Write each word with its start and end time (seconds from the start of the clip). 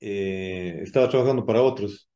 eh, 0.00 0.80
estaba 0.82 1.08
trabajando 1.08 1.44
para 1.46 1.62
otros, 1.62 2.08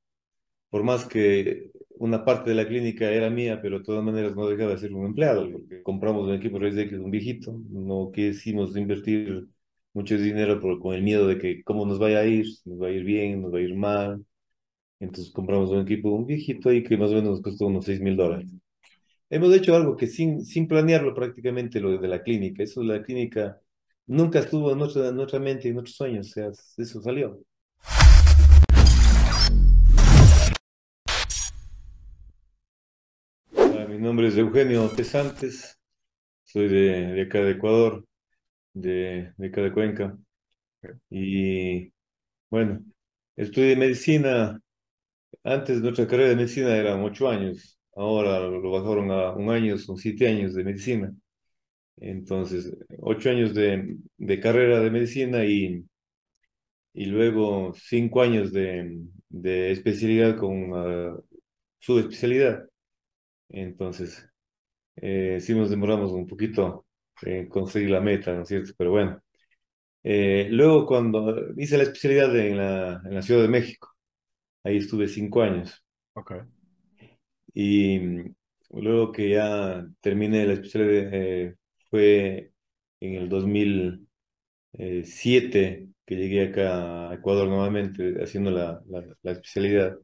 por 0.71 0.82
más 0.84 1.06
que 1.06 1.71
una 1.99 2.25
parte 2.25 2.51
de 2.51 2.57
la 2.57 2.67
clínica 2.69 3.11
era 3.11 3.31
mía, 3.31 3.61
pero 3.62 3.79
de 3.79 3.85
todas 3.85 4.05
maneras 4.05 4.35
no 4.37 4.49
dejaba 4.49 4.73
de 4.73 4.79
ser 4.79 4.95
un 4.95 5.07
empleado, 5.07 5.50
porque 5.52 5.83
compramos 5.83 6.29
un 6.29 6.34
equipo 6.34 6.58
Rayos 6.58 6.79
X, 6.79 6.99
un 6.99 7.10
viejito, 7.10 7.53
no 7.71 8.11
quisimos 8.12 8.77
invertir 8.77 9.46
mucho 9.95 10.16
dinero 10.18 10.61
por, 10.61 10.80
con 10.80 10.95
el 10.95 11.03
miedo 11.03 11.27
de 11.29 11.39
que 11.39 11.62
cómo 11.64 11.87
nos 11.87 11.98
vaya 11.98 12.21
a 12.21 12.27
ir, 12.27 12.46
nos 12.64 12.80
va 12.82 12.89
a 12.89 12.91
ir 12.91 13.05
bien, 13.05 13.42
nos 13.42 13.52
va 13.54 13.58
a 13.58 13.62
ir 13.62 13.74
mal. 13.74 14.24
Entonces 15.00 15.32
compramos 15.32 15.70
un 15.70 15.80
equipo, 15.80 16.10
un 16.10 16.26
viejito 16.26 16.68
ahí 16.68 16.82
que 16.84 16.96
más 16.96 17.10
o 17.10 17.14
menos 17.14 17.30
nos 17.32 17.42
costó 17.42 17.66
unos 17.66 17.84
seis 17.84 18.00
mil 18.00 18.16
dólares. 18.16 18.48
Hemos 19.30 19.54
hecho 19.54 19.74
algo 19.76 19.96
que 19.96 20.06
sin, 20.06 20.44
sin 20.44 20.68
planearlo 20.68 21.14
prácticamente 21.14 21.80
lo 21.80 21.98
de 21.98 22.08
la 22.08 22.22
clínica. 22.22 22.62
Eso 22.62 22.80
de 22.82 22.86
la 22.88 23.02
clínica 23.02 23.60
nunca 24.06 24.40
estuvo 24.40 24.72
en 24.72 24.78
nuestra, 24.78 25.08
en 25.08 25.16
nuestra 25.16 25.40
mente 25.40 25.68
y 25.68 25.70
en 25.70 25.76
nuestros 25.76 25.96
sueños. 25.96 26.28
O 26.30 26.32
sea, 26.32 26.48
eso 26.78 27.02
salió. 27.02 27.40
Nombre 34.22 34.28
es 34.28 34.38
Eugenio 34.38 34.88
Pesantes. 34.94 35.78
Soy 36.44 36.68
de, 36.68 37.22
acá 37.22 37.40
de 37.40 37.52
Ecuador, 37.52 38.06
de, 38.72 39.32
acá 39.45 39.62
de 39.62 39.72
Cuenca. 39.72 40.16
Y 41.10 41.92
bueno, 42.50 42.84
estudié 43.36 43.76
medicina. 43.76 44.60
Antes 45.45 45.80
nuestra 45.80 46.06
carrera 46.06 46.30
de 46.30 46.36
medicina 46.36 46.76
eran 46.76 47.02
ocho 47.02 47.28
años. 47.28 47.78
Ahora 47.96 48.38
lo 48.40 48.70
bajaron 48.70 49.10
a 49.10 49.32
un 49.32 49.50
año, 49.50 49.76
son 49.78 49.96
siete 49.96 50.28
años 50.28 50.54
de 50.54 50.64
medicina. 50.64 51.12
Entonces, 51.96 52.73
ocho 52.98 53.30
años 53.30 53.54
de, 53.54 53.98
carrera 54.40 54.80
de 54.80 54.90
medicina 54.90 55.45
y, 55.45 55.84
y 56.95 57.06
luego 57.06 57.73
cinco 57.74 58.23
años 58.23 58.52
de, 58.52 59.00
de 59.30 59.73
especialidad 59.73 60.36
con 60.38 60.73
uh, 60.73 61.24
subespecialidad. 61.80 62.68
Entonces, 63.48 64.27
eh, 64.97 65.39
sí 65.41 65.55
nos 65.55 65.71
demoramos 65.71 66.12
un 66.12 66.27
poquito 66.27 66.87
en 67.23 67.48
conseguir 67.48 67.91
la 67.91 68.01
meta, 68.01 68.33
¿no 68.35 68.43
es 68.43 68.48
cierto? 68.48 68.73
Pero 68.79 68.91
bueno. 68.93 69.21
Eh, 70.05 70.48
luego, 70.51 70.87
cuando 70.87 71.53
hice 71.57 71.77
la 71.79 71.85
especialidad 71.85 72.35
en 72.39 72.57
la, 72.59 73.01
en 73.05 73.15
la 73.15 73.23
Ciudad 73.23 73.43
de 73.43 73.48
México, 73.48 73.89
ahí 74.65 74.79
estuve 74.79 75.09
cinco 75.09 75.43
años. 75.43 75.85
Ok. 76.15 76.33
Y 77.55 77.98
mm, 77.98 78.35
luego 78.81 79.13
que 79.13 79.31
ya 79.31 79.87
terminé 80.01 80.47
la 80.47 80.55
especialidad, 80.55 81.11
eh, 81.15 81.57
fue 81.91 82.53
en 83.01 83.15
el 83.15 83.29
2007 83.29 85.89
que 86.07 86.17
llegué 86.17 86.45
acá 86.48 87.11
a 87.11 87.15
Ecuador 87.15 87.48
nuevamente 87.48 88.23
haciendo 88.23 88.51
la, 88.51 88.83
la, 88.89 89.05
la 89.23 89.33
especialidad. 89.33 89.98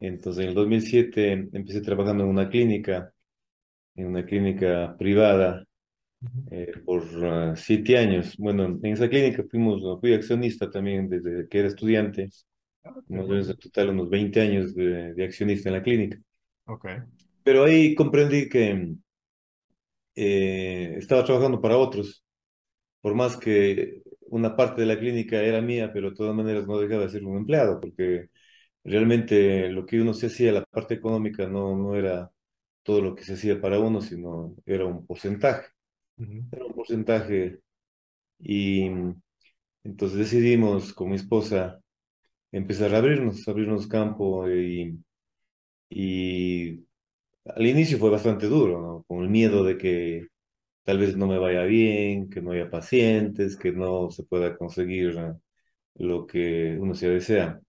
Entonces, 0.00 0.42
en 0.44 0.48
el 0.50 0.54
2007 0.54 1.32
empecé 1.52 1.80
trabajando 1.82 2.24
en 2.24 2.30
una 2.30 2.48
clínica, 2.48 3.12
en 3.96 4.06
una 4.08 4.24
clínica 4.26 4.96
privada 4.98 5.64
eh, 6.50 6.72
por 6.84 7.02
uh, 7.04 7.56
siete 7.56 7.98
años. 7.98 8.36
Bueno, 8.38 8.64
en 8.82 8.86
esa 8.92 9.08
clínica 9.08 9.44
fuimos, 9.50 9.82
fui 10.00 10.14
accionista 10.14 10.70
también 10.70 11.08
desde 11.08 11.48
que 11.48 11.58
era 11.60 11.68
estudiante, 11.68 12.30
Ah, 12.84 12.94
qué 13.10 13.18
más 13.18 13.26
o 13.26 13.32
menos 13.32 13.48
bueno. 13.48 13.50
en 13.50 13.56
total 13.58 13.90
unos 13.90 14.10
20 14.10 14.40
años 14.40 14.74
de, 14.74 15.14
de 15.14 15.24
accionista 15.24 15.68
en 15.70 15.74
la 15.76 15.82
clínica. 15.82 16.18
Ok. 16.66 16.86
Pero 17.44 17.64
ahí 17.64 17.94
comprendí 17.94 18.48
que 18.48 18.94
eh, 20.14 20.94
estaba 20.98 21.24
trabajando 21.24 21.60
para 21.60 21.76
otros, 21.78 22.24
por 23.00 23.14
más 23.14 23.36
que 23.36 24.02
una 24.30 24.56
parte 24.56 24.82
de 24.82 24.88
la 24.88 24.98
clínica 24.98 25.42
era 25.42 25.60
mía, 25.62 25.92
pero 25.92 26.10
de 26.10 26.16
todas 26.16 26.36
maneras 26.36 26.66
no 26.66 26.78
dejaba 26.78 27.04
de 27.04 27.10
ser 27.10 27.24
un 27.24 27.38
empleado, 27.38 27.80
porque 27.80 28.30
realmente 28.84 29.68
lo 29.70 29.86
que 29.86 30.00
uno 30.00 30.14
se 30.14 30.26
hacía, 30.28 30.52
la 30.52 30.64
parte 30.64 30.94
económica, 30.94 31.46
no, 31.46 31.76
no 31.76 31.96
era 31.96 32.30
todo 32.82 33.02
lo 33.02 33.14
que 33.14 33.24
se 33.24 33.34
hacía 33.34 33.60
para 33.60 33.78
uno, 33.80 34.00
sino 34.02 34.56
era 34.66 34.86
un 34.86 35.06
porcentaje, 35.06 35.68
era 36.52 36.66
un 36.66 36.74
porcentaje 36.74 37.60
y 38.40 38.90
entonces 39.84 40.18
decidimos 40.18 40.92
con 40.94 41.10
mi 41.10 41.16
esposa 41.16 41.80
empezar 42.52 42.94
a 42.94 42.98
abrirnos, 42.98 43.46
abrirnos 43.48 43.86
campo 43.88 44.48
y, 44.50 44.98
y 45.90 46.86
al 47.46 47.66
inicio 47.66 47.98
fue 47.98 48.10
bastante 48.10 48.46
duro, 48.48 48.80
¿no? 48.82 49.04
Con 49.08 49.22
el 49.24 49.30
miedo 49.30 49.64
de 49.64 49.78
que 49.78 50.28
tal 50.84 50.98
vez 50.98 51.16
no 51.16 51.26
me 51.28 51.38
vaya 51.38 51.64
bien, 51.64 52.30
que 52.30 52.42
no 52.42 52.52
haya 52.52 52.70
pacientes, 52.70 53.56
que 53.56 53.72
no 53.72 54.10
se 54.12 54.24
pueda 54.24 54.56
conseguir 54.58 55.16
lo 55.96 56.26
que 56.26 56.78
uno 56.80 56.94
se 56.94 57.08
desea. 57.10 57.60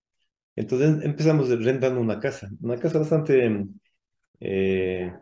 Entonces 0.55 1.03
empezamos 1.05 1.49
rentando 1.63 1.99
una 2.01 2.19
casa, 2.19 2.49
una 2.61 2.77
casa 2.79 2.99
bastante, 2.99 3.45
eh, 4.39 5.13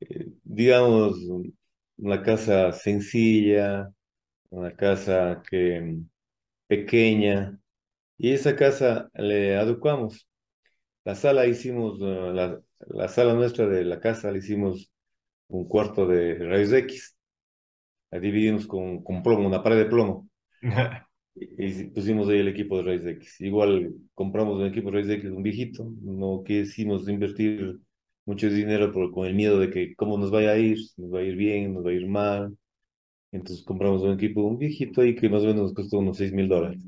eh, 0.00 0.32
digamos, 0.44 1.16
una 1.98 2.22
casa 2.22 2.72
sencilla, 2.72 3.92
una 4.50 4.74
casa 4.76 5.42
que 5.50 5.98
pequeña, 6.68 7.58
y 8.18 8.32
esa 8.32 8.56
casa 8.56 9.10
le 9.14 9.56
adecuamos. 9.58 10.28
La 11.04 11.14
sala 11.16 11.46
hicimos, 11.46 11.98
eh, 12.02 12.32
la, 12.34 12.60
la 12.88 13.08
sala 13.08 13.34
nuestra 13.34 13.66
de 13.68 13.84
la 13.84 14.00
casa 14.00 14.30
le 14.32 14.38
hicimos 14.40 14.92
un 15.48 15.68
cuarto 15.68 16.06
de 16.06 16.36
rayos 16.38 16.72
X, 16.72 17.16
la 18.10 18.20
dividimos 18.20 18.66
con, 18.66 19.02
con 19.04 19.22
plomo, 19.22 19.46
una 19.48 19.62
pared 19.62 19.78
de 19.78 19.86
plomo. 19.86 20.28
Y, 21.34 21.84
pusimos 21.86 22.28
ahí 22.28 22.38
el 22.38 22.48
equipo 22.48 22.76
de 22.78 22.82
Rayos 22.84 23.06
X. 23.06 23.40
Igual 23.40 23.92
compramos 24.14 24.58
un 24.58 24.66
equipo 24.66 24.90
de 24.90 24.96
Rayos 24.98 25.10
X, 25.10 25.30
un 25.30 25.42
viejito. 25.42 25.92
No 26.02 26.42
quisimos 26.44 27.08
invertir 27.08 27.78
mucho 28.24 28.48
dinero 28.48 28.92
por, 28.92 29.10
con 29.12 29.26
el 29.26 29.34
miedo 29.34 29.58
de 29.58 29.70
que 29.70 29.94
cómo 29.96 30.16
nos 30.18 30.30
vaya 30.30 30.52
a 30.52 30.58
ir, 30.58 30.78
nos 30.96 31.12
va 31.12 31.20
a 31.20 31.22
ir 31.22 31.36
bien, 31.36 31.74
nos 31.74 31.84
va 31.84 31.90
a 31.90 31.94
ir 31.94 32.06
mal. 32.06 32.56
Entonces 33.32 33.64
compramos 33.64 34.02
un 34.02 34.12
equipo, 34.12 34.42
un 34.42 34.58
viejito 34.58 35.00
ahí 35.00 35.14
que 35.14 35.28
más 35.28 35.42
o 35.42 35.46
menos 35.46 35.62
nos 35.62 35.74
costó 35.74 35.98
unos 35.98 36.16
seis 36.16 36.32
mil 36.32 36.48
dólares. 36.48 36.80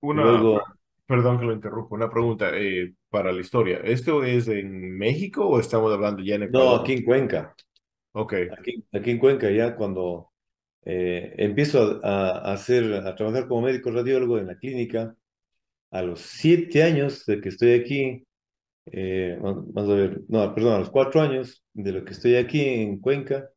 Una, 0.00 0.22
Luego, 0.22 0.60
perdón 1.06 1.38
que 1.38 1.44
lo 1.44 1.52
interrumpo, 1.52 1.94
una 1.94 2.10
pregunta 2.10 2.50
eh, 2.54 2.94
para 3.10 3.32
la 3.32 3.40
historia. 3.40 3.78
¿Esto 3.84 4.24
es 4.24 4.48
en 4.48 4.96
México 4.96 5.46
o 5.46 5.60
estamos 5.60 5.92
hablando 5.92 6.22
ya 6.22 6.36
en 6.36 6.42
no, 6.46 6.46
Ecuador? 6.46 6.80
aquí 6.80 6.94
en 6.94 7.04
Cuenca, 7.04 7.54
Ok, 8.12 8.34
aquí, 8.50 8.84
aquí 8.92 9.10
en 9.10 9.18
Cuenca 9.18 9.50
ya 9.50 9.76
cuando 9.76 10.31
eh, 10.84 11.34
empiezo 11.38 12.00
a, 12.04 12.50
a 12.50 12.52
hacer, 12.54 12.92
a 12.94 13.14
trabajar 13.14 13.48
como 13.48 13.62
médico 13.62 13.90
radiólogo 13.90 14.38
en 14.38 14.46
la 14.48 14.56
clínica, 14.58 15.16
a 15.90 16.02
los 16.02 16.20
siete 16.20 16.82
años 16.82 17.26
de 17.26 17.40
que 17.40 17.50
estoy 17.50 17.74
aquí, 17.74 18.24
eh, 18.86 19.38
a 19.76 19.82
ver, 19.82 20.22
no, 20.28 20.54
perdón, 20.54 20.74
a 20.74 20.78
los 20.80 20.90
cuatro 20.90 21.20
años 21.20 21.64
de 21.74 21.92
lo 21.92 22.04
que 22.04 22.12
estoy 22.12 22.36
aquí 22.36 22.60
en 22.62 23.00
Cuenca, 23.00 23.50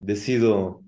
decido 0.00 0.82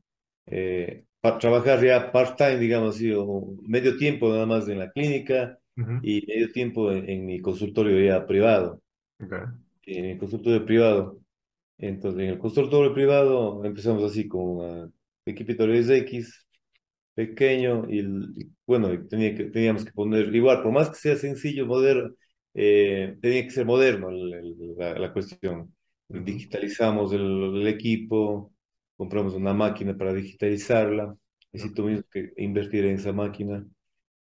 eh, 0.46 1.04
trabajar 1.40 1.84
ya 1.84 2.12
part-time, 2.12 2.58
digamos 2.58 2.96
así, 2.96 3.12
o 3.14 3.56
medio 3.62 3.96
tiempo 3.98 4.28
nada 4.30 4.46
más 4.46 4.68
en 4.68 4.78
la 4.80 4.90
clínica 4.92 5.58
Ujú. 5.76 6.00
y 6.02 6.24
medio 6.26 6.52
tiempo 6.52 6.92
en, 6.92 7.08
en 7.10 7.26
mi 7.26 7.40
consultorio 7.40 8.00
ya 8.04 8.26
privado, 8.26 8.82
ok, 9.20 9.32
en 9.86 10.06
mi 10.06 10.18
consultorio 10.18 10.64
privado. 10.64 11.18
Entonces, 11.78 12.22
en 12.22 12.30
el 12.30 12.38
consultorio 12.38 12.94
privado 12.94 13.64
empezamos 13.64 14.04
así 14.04 14.28
con 14.28 14.94
equipito 15.26 15.66
de 15.66 15.98
X 15.98 16.46
pequeño 17.14 17.86
y, 17.90 18.00
y, 18.00 18.52
bueno, 18.66 18.88
tenía 19.08 19.34
que, 19.34 19.44
teníamos 19.46 19.84
que 19.84 19.92
poner, 19.92 20.34
igual, 20.34 20.62
por 20.62 20.72
más 20.72 20.90
que 20.90 20.96
sea 20.96 21.16
sencillo, 21.16 21.66
moderno, 21.66 22.14
eh, 22.54 23.16
tenía 23.22 23.44
que 23.44 23.50
ser 23.50 23.66
moderno 23.66 24.10
el- 24.10 24.34
el- 24.34 24.76
la, 24.78 24.94
la 24.98 25.12
cuestión. 25.12 25.74
Digitalizamos 26.08 27.12
el, 27.12 27.22
el 27.22 27.66
equipo, 27.68 28.52
compramos 28.96 29.34
una 29.34 29.54
máquina 29.54 29.96
para 29.96 30.12
digitalizarla, 30.14 31.16
ok. 31.58 31.70
tuvimos 31.74 32.04
que 32.10 32.32
invertir 32.36 32.84
en 32.86 32.96
esa 32.96 33.12
máquina, 33.12 33.66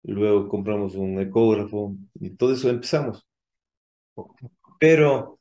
luego 0.03 0.47
compramos 0.49 0.95
un 0.95 1.19
ecógrafo 1.19 1.95
y 2.15 2.31
todo 2.31 2.53
eso 2.53 2.69
empezamos. 2.69 3.25
Pero 4.79 5.39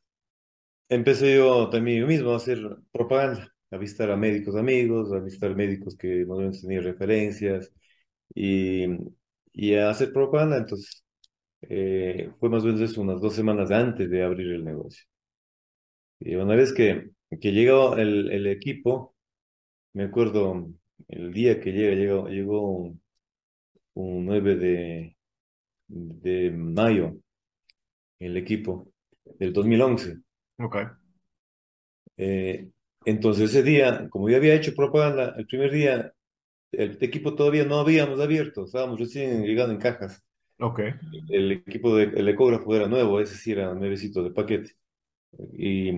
empecé 0.89 1.37
yo 1.37 1.71
también 1.71 2.01
yo 2.03 2.06
mismo 2.09 2.33
a 2.33 2.37
hacer 2.39 2.61
propaganda, 2.93 3.53
a 3.70 3.76
visitar 3.78 4.11
a 4.11 4.17
médicos 4.17 4.56
amigos, 4.56 5.12
a 5.12 5.20
visitar 5.20 5.55
médicos 5.56 5.96
que 5.96 6.25
más 6.26 6.38
o 6.38 6.40
menos 6.40 6.61
tenían 6.62 6.84
referencias 6.84 7.72
y, 8.34 8.87
y 9.52 9.75
a 9.76 9.90
hacer 9.90 10.12
propaganda. 10.12 10.58
Entonces, 10.58 11.05
eh, 11.62 12.32
fue 12.40 12.50
más 12.50 12.64
o 12.64 12.67
menos 12.69 12.82
eso, 12.82 13.02
unas 13.02 13.20
dos 13.22 13.34
semanas 13.34 13.70
antes 13.72 14.11
de 14.11 14.25
abrir 14.25 14.52
el 14.52 14.64
negocio. 14.64 15.05
Y 16.20 16.34
una 16.37 16.55
vez 16.56 16.72
que, 16.72 17.11
que 17.40 17.52
llegó 17.52 17.96
el, 17.96 18.31
el 18.32 18.46
equipo, 18.46 19.14
me 19.94 20.05
acuerdo 20.05 20.70
el 21.08 21.32
día 21.32 21.61
que 21.61 21.72
llega, 21.72 21.94
llegó, 21.96 22.28
llegó 22.28 22.70
un, 22.70 23.02
un 23.94 24.26
9 24.26 24.56
de, 24.56 25.17
de 25.88 26.50
mayo, 26.52 27.17
el 28.20 28.37
equipo 28.37 28.93
del 29.40 29.52
2011. 29.52 30.19
Ok. 30.58 30.76
Eh, 32.17 32.70
entonces 33.05 33.50
ese 33.50 33.62
día, 33.62 34.08
como 34.11 34.29
yo 34.29 34.37
había 34.37 34.55
hecho 34.55 34.75
propaganda, 34.75 35.35
el 35.37 35.47
primer 35.47 35.70
día 35.70 36.12
el 36.73 36.99
equipo 37.00 37.35
todavía 37.35 37.64
no 37.64 37.81
habíamos 37.81 38.20
abierto, 38.20 38.64
estábamos 38.64 38.99
recién 38.99 39.43
llegando 39.44 39.75
en 39.75 39.81
cajas. 39.81 40.23
Ok. 40.61 40.81
El 41.29 41.52
equipo 41.52 41.97
de, 41.97 42.05
el 42.05 42.29
ecógrafo 42.29 42.75
era 42.76 42.87
nuevo, 42.87 43.20
ese 43.20 43.35
sí 43.37 43.52
era 43.52 43.75
nuevecito 43.75 44.23
de 44.23 44.31
paquete. 44.31 44.73
Y 45.56 45.93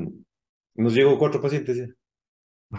nos 0.75 0.94
llegó 0.94 1.19
cuatro 1.19 1.40
pacientes 1.40 1.76
ya. 1.76 1.87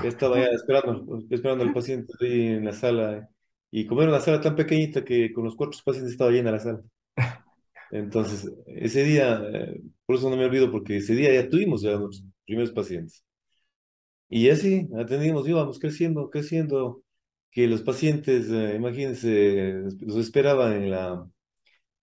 Ya 0.02 0.10
estaba 0.10 0.40
ya 0.40 0.48
esperando, 0.48 1.22
esperando 1.30 1.64
al 1.64 1.74
paciente 1.74 2.14
ahí 2.20 2.48
en 2.48 2.66
la 2.66 2.74
sala. 2.74 3.30
Y 3.70 3.86
como 3.86 4.02
era 4.02 4.12
una 4.12 4.22
sala 4.22 4.42
tan 4.42 4.56
pequeñita 4.56 5.04
que 5.04 5.32
con 5.34 5.44
los 5.44 5.56
cuatro 5.56 5.80
pacientes 5.86 6.14
estaba 6.14 6.32
llena 6.32 6.52
la 6.52 6.60
sala. 6.60 6.82
Entonces, 7.92 8.52
ese 8.66 9.04
día, 9.04 9.40
eh, 9.54 9.82
por 10.06 10.16
eso 10.16 10.30
no 10.30 10.36
me 10.36 10.46
olvido, 10.46 10.72
porque 10.72 10.98
ese 10.98 11.14
día 11.14 11.32
ya 11.32 11.48
tuvimos 11.48 11.84
ya 11.84 11.92
los 11.92 12.26
primeros 12.44 12.72
pacientes. 12.72 13.24
Y 14.34 14.50
así, 14.50 14.88
atendimos, 14.98 15.48
íbamos 15.48 15.80
creciendo, 15.80 16.30
creciendo, 16.30 17.04
que 17.52 17.68
los 17.68 17.82
pacientes, 17.84 18.48
eh, 18.50 18.76
imagínense, 18.76 19.74
los 20.02 20.18
esperaban 20.18 20.74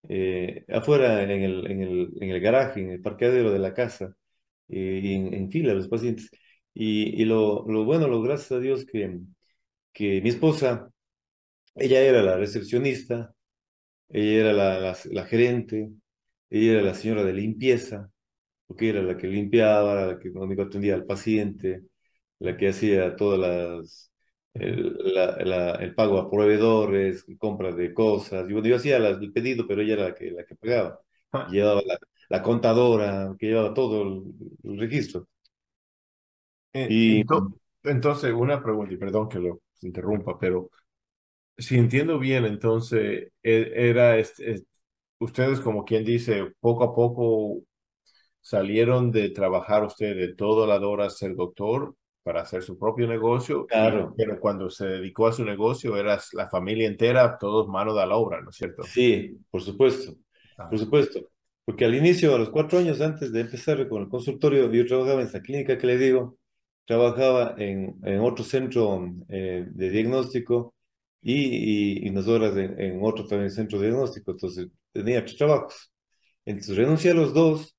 eh, 0.09 0.65
afuera 0.69 1.23
en 1.23 1.31
el, 1.31 1.71
en 1.71 1.82
el, 1.82 2.11
en 2.21 2.31
el 2.31 2.41
garaje, 2.41 2.81
en 2.81 2.91
el 2.91 3.03
parqueadero 3.03 3.53
de 3.53 3.59
la 3.59 3.75
casa, 3.75 4.15
eh, 4.69 5.00
en, 5.05 5.35
en 5.35 5.50
fila 5.50 5.75
los 5.75 5.88
pacientes. 5.88 6.31
Y, 6.75 7.25
lo, 7.27 7.67
lo 7.69 7.85
bueno, 7.85 8.09
lo 8.09 8.23
gracias 8.23 8.53
a 8.53 8.61
Dios 8.61 8.85
que, 8.87 9.21
que 9.93 10.23
mi 10.23 10.31
esposa, 10.31 10.91
ella 11.76 12.00
era 12.03 12.23
la 12.23 12.37
recepcionista, 12.37 13.35
ella 14.11 14.41
era 14.41 14.53
la, 14.55 14.81
la, 14.81 14.99
la 15.12 15.26
gerente, 15.26 15.91
ella 16.50 16.73
era 16.75 16.83
la 16.83 16.94
señora 16.94 17.25
de 17.25 17.33
limpieza, 17.35 18.11
porque 18.67 18.91
era 18.91 19.03
la 19.03 19.17
que 19.19 19.29
limpiaba, 19.29 20.06
la 20.06 20.19
que 20.21 20.33
atendía 20.62 20.94
al 20.94 21.06
paciente, 21.06 21.85
la 22.40 22.56
que 22.58 22.70
hacía 22.70 23.16
todas 23.16 23.40
las, 23.40 24.12
el, 24.54 24.94
la- 25.14 25.38
la- 25.44 25.76
el 25.76 25.94
pago 25.96 26.19
a 26.20 26.31
proveedores, 26.31 27.26
compras 27.38 27.76
de 27.76 27.94
cosas. 27.94 28.50
Y 28.50 28.54
bueno, 28.54 28.69
yo 28.69 28.76
hacía 28.76 28.98
las- 29.00 29.20
el 29.22 29.32
pedido, 29.32 29.66
pero 29.69 29.82
ella 29.82 29.94
era 29.94 30.04
la 30.10 30.16
que, 30.16 30.32
la 30.32 30.44
que 30.46 30.56
pagaba. 30.56 31.00
Llevaba 31.50 31.82
la, 31.87 31.98
la 32.31 32.42
contadora, 32.42 33.37
que 33.38 33.48
llevaba 33.48 33.75
todo 33.75 34.02
el, 34.02 34.25
el 34.64 34.81
registro. 34.81 35.28
Eh, 36.72 36.88
Y 36.88 37.22
ento- 37.22 37.48
entonces, 37.84 38.32
una 38.32 38.62
pregunta, 38.62 38.94
y 38.94 38.96
perdón 38.96 39.28
que 39.28 39.38
lo 39.38 39.60
interrumpa, 39.82 40.38
pero 40.38 40.70
si 41.58 41.78
entiendo 41.78 42.19
bien, 42.19 42.46
entonces 42.46 43.31
e- 43.42 43.72
era 43.76 44.19
este- 44.19 44.52
es- 44.52 44.66
ustedes 45.20 45.60
como 45.60 45.84
quien 45.84 46.04
dice, 46.04 46.52
poco 46.60 46.84
a 46.84 46.94
poco 46.94 47.62
salieron 48.40 49.12
de 49.12 49.31
trabajar 49.31 49.84
ustedes 49.84 50.16
de 50.16 50.34
toda 50.37 50.66
la 50.66 50.87
hora 50.87 51.10
ser 51.10 51.37
doctor 51.37 51.96
para 52.31 52.43
hacer 52.43 52.62
su 52.62 52.79
propio 52.79 53.09
negocio, 53.09 53.69
claro, 53.69 54.17
pero 54.17 54.38
cuando 54.41 54.71
se 54.71 54.87
dedicó 54.87 55.27
a 55.29 55.32
su 55.32 55.44
negocio 55.44 55.97
era 55.97 56.21
la 56.32 56.49
familia 56.50 56.87
entera, 56.88 57.38
todos 57.38 57.69
manos 57.69 57.99
a 57.99 58.06
la 58.06 58.17
obra, 58.17 58.41
¿no 58.43 58.50
es 58.50 58.56
cierto? 58.56 58.94
Sí, 58.94 59.38
por 59.50 59.62
supuesto, 59.62 60.15
Ah, 60.59 60.69
por 60.69 60.79
supuesto. 60.79 61.21
Porque 61.65 61.85
al 61.85 61.94
inicio, 61.94 62.35
a 62.35 62.38
los 62.38 62.50
cuatro 62.50 62.79
años 62.79 63.00
antes 63.00 63.32
de 63.32 63.41
empezar 63.41 63.88
con 63.88 64.03
el 64.03 64.09
consultorio, 64.09 64.71
yo 64.73 64.87
trabajaba 64.87 65.21
en 65.21 65.29
esa 65.29 65.41
clínica 65.43 65.79
que 65.79 65.87
le 65.87 65.99
digo, 65.99 66.38
trabajaba 66.87 67.55
en, 67.59 67.97
en 68.05 68.21
otro 68.21 68.44
centro 68.44 69.06
eh, 69.29 69.67
de 69.71 69.91
diagnóstico 69.91 70.75
y, 71.23 71.35
y, 71.35 72.06
y 72.06 72.09
en, 72.09 72.81
en 72.81 73.00
otro 73.05 73.26
también 73.26 73.50
centro 73.50 73.79
de 73.79 73.88
diagnóstico. 73.88 74.33
Entonces 74.33 74.69
tenía 74.93 75.25
tres 75.25 75.37
trabajos. 75.37 75.93
Entonces 76.44 76.76
renuncié 76.76 77.12
a 77.12 77.15
los 77.15 77.35
dos 77.35 77.76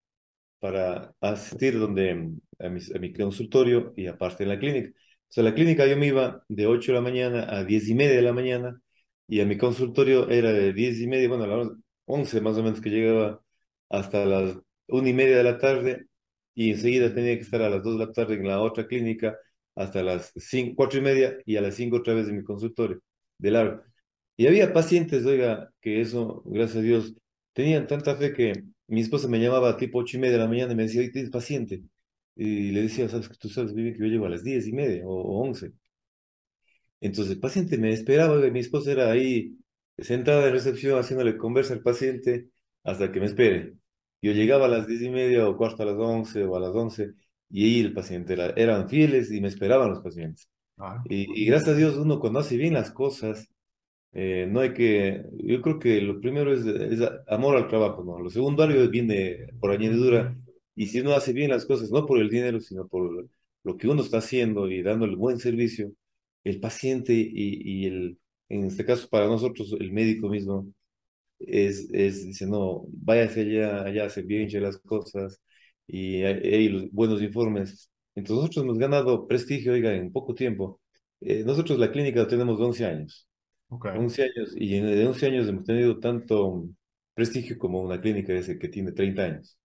para 0.62 1.16
asistir 1.22 1.80
donde, 1.80 2.12
a, 2.60 2.70
mi, 2.70 2.82
a 2.96 3.00
mi 3.00 3.14
consultorio 3.14 3.94
y 3.98 4.08
aparte 4.08 4.44
en 4.44 4.50
la 4.52 4.60
clínica. 4.60 4.92
O 4.92 5.34
sea, 5.34 5.44
la 5.46 5.56
clínica 5.56 5.88
yo 5.88 5.98
me 5.98 6.08
iba 6.08 6.44
de 6.50 6.68
8 6.68 6.94
de 6.94 6.98
la 7.00 7.04
mañana 7.04 7.48
a 7.50 7.66
10 7.66 7.90
y 7.90 7.96
media 7.96 8.18
de 8.18 8.24
la 8.24 8.34
mañana 8.34 8.82
y 9.28 9.42
a 9.42 9.46
mi 9.46 9.58
consultorio 9.58 10.30
era 10.30 10.52
de 10.54 10.74
10 10.74 11.00
y 11.02 11.08
media, 11.08 11.30
bueno, 11.30 11.46
a 11.46 11.48
las 11.48 11.70
11 12.06 12.42
más 12.42 12.58
o 12.58 12.64
menos 12.64 12.82
que 12.82 12.90
llegaba 12.92 13.42
hasta 13.90 14.26
las 14.26 14.58
1 14.88 15.10
y 15.10 15.14
media 15.14 15.38
de 15.38 15.44
la 15.44 15.58
tarde 15.58 16.08
y 16.54 16.72
enseguida 16.72 17.14
tenía 17.14 17.36
que 17.36 17.42
estar 17.44 17.62
a 17.62 17.70
las 17.70 17.84
2 17.84 18.00
de 18.00 18.06
la 18.08 18.12
tarde 18.14 18.36
en 18.36 18.48
la 18.48 18.62
otra 18.62 18.88
clínica 18.88 19.38
hasta 19.76 20.04
las 20.04 20.32
5, 20.36 20.76
4 20.76 21.00
y 21.00 21.02
media 21.04 21.38
y 21.46 21.58
a 21.58 21.62
las 21.62 21.76
5 21.76 21.98
otra 21.98 22.14
vez 22.14 22.28
en 22.28 22.38
mi 22.38 22.44
consultorio, 22.44 23.02
de 23.38 23.52
largo. 23.52 23.84
Y 24.38 24.48
había 24.48 24.74
pacientes, 24.74 25.26
oiga, 25.26 25.72
que 25.82 26.02
eso, 26.02 26.44
gracias 26.46 26.78
a 26.80 26.82
Dios, 26.82 27.14
tenían 27.54 27.88
tanta 27.88 28.16
fe 28.16 28.34
que 28.34 28.64
mi 28.88 29.02
esposa 29.02 29.28
me 29.28 29.40
llamaba 29.40 29.78
tipo 29.78 30.00
ocho 30.00 30.18
y 30.18 30.20
media 30.20 30.34
de 30.34 30.44
la 30.44 30.48
mañana 30.50 30.74
y 30.74 30.76
me 30.76 30.84
decía, 30.84 31.02
oye, 31.02 31.12
tienes 31.12 31.32
paciente. 31.32 31.84
Y 32.36 32.72
le 32.72 32.84
decía, 32.84 33.10
sabes 33.10 33.30
que 33.30 33.36
tú 33.38 33.50
sabes 33.50 33.74
bien 33.74 33.94
que 33.94 34.00
yo 34.00 34.06
llego 34.06 34.26
a 34.26 34.30
las 34.30 34.44
diez 34.44 34.68
y 34.68 34.74
media 34.74 35.06
o, 35.06 35.42
once. 35.42 35.72
Entonces 37.00 37.34
el 37.36 37.40
paciente 37.40 37.78
me 37.78 37.92
esperaba, 37.94 38.38
mi 38.50 38.60
esposa 38.60 38.92
era 38.92 39.12
ahí 39.12 39.58
sentada 39.98 40.48
en 40.48 40.54
recepción 40.54 41.00
haciéndole 41.00 41.38
conversa 41.38 41.74
al 41.74 41.82
paciente 41.82 42.50
hasta 42.84 43.12
que 43.12 43.20
me 43.20 43.26
espere. 43.28 43.74
Yo 44.22 44.34
llegaba 44.34 44.66
a 44.66 44.70
las 44.70 44.88
diez 44.88 45.02
y 45.02 45.10
media 45.10 45.48
o 45.48 45.58
cuarto 45.58 45.84
a 45.84 45.86
las 45.88 45.96
once 45.98 46.44
o 46.44 46.56
a 46.56 46.60
las 46.60 46.72
once 46.76 47.14
y 47.50 47.66
ahí 47.66 47.80
el 47.82 47.94
paciente 47.94 48.34
era, 48.34 48.48
eran 48.56 48.88
fieles 48.90 49.32
y 49.32 49.42
me 49.42 49.48
esperaban 49.48 49.90
los 49.90 50.02
pacientes. 50.02 50.48
ah, 50.80 51.02
Y, 51.06 51.42
y 51.42 51.46
gracias 51.46 51.72
a 51.76 51.78
Dios 51.78 51.98
uno 51.98 52.20
cuando 52.20 52.40
hace 52.40 52.58
bien 52.58 52.74
las 52.76 52.92
cosas, 52.92 53.50
eh, 54.14 54.48
no 54.50 54.60
hay 54.62 54.74
que, 54.74 55.24
yo 55.38 55.62
creo 55.62 55.80
que 55.80 56.02
lo 56.02 56.20
primero 56.20 56.54
es, 56.54 56.66
es 56.66 57.00
amor 57.28 57.56
al 57.58 57.68
trabajo, 57.68 58.04
¿no? 58.04 58.20
Lo 58.20 58.30
secundario 58.30 58.90
viene 58.90 59.48
por 59.60 59.72
añadidura 59.72 60.36
y 60.76 60.88
si 60.88 61.00
uno 61.02 61.14
hace 61.14 61.34
bien 61.34 61.52
las 61.52 61.66
cosas, 61.66 61.92
no 61.92 62.06
por 62.06 62.20
el 62.20 62.30
dinero, 62.30 62.60
sino 62.60 62.88
por 62.88 63.28
lo 63.64 63.78
que 63.78 63.88
uno 63.88 64.02
está 64.02 64.18
haciendo 64.20 64.70
y 64.70 64.82
dando 64.84 65.06
el 65.06 65.16
buen 65.16 65.40
servicio, 65.40 65.92
el 66.44 66.60
paciente 66.60 67.14
y, 67.14 67.84
y 67.84 67.86
el, 67.86 68.20
en 68.50 68.66
este 68.66 68.86
caso 68.86 69.08
para 69.10 69.28
nosotros, 69.28 69.76
el 69.80 69.92
médico 69.92 70.30
mismo, 70.30 70.68
es, 71.40 71.90
es 71.94 72.26
dice, 72.26 72.46
no, 72.48 72.86
váyase 72.90 73.42
allá, 73.42 73.84
allá 73.84 74.06
hace 74.06 74.22
bien 74.24 74.50
las 74.62 74.78
cosas 74.78 75.42
y 75.88 76.24
hay 76.24 76.70
los 76.70 76.92
buenos 76.92 77.22
informes. 77.22 77.90
Entonces 78.16 78.38
nosotros 78.44 78.66
hemos 78.66 78.78
ganado 78.78 79.28
prestigio, 79.28 79.74
oiga, 79.74 79.94
en 79.96 80.12
poco 80.12 80.34
tiempo. 80.36 80.82
Eh, 81.22 81.44
nosotros 81.46 81.80
la 81.80 81.92
clínica 81.92 82.28
tenemos 82.28 82.60
11 82.60 82.86
años. 82.86 83.28
Ok, 83.72 83.86
11 83.94 84.24
años, 84.24 84.54
y 84.56 84.76
en 84.76 84.86
de 84.88 85.08
11 85.08 85.28
años 85.28 85.48
hemos 85.48 85.66
tenido 85.66 86.00
tanto 86.00 86.66
prestigio 87.14 87.58
como 87.58 87.82
una 87.82 88.00
clínica 88.02 88.34
ese 88.34 88.58
que 88.60 88.70
tiene 88.70 88.92
30 88.94 89.24
años. 89.26 89.58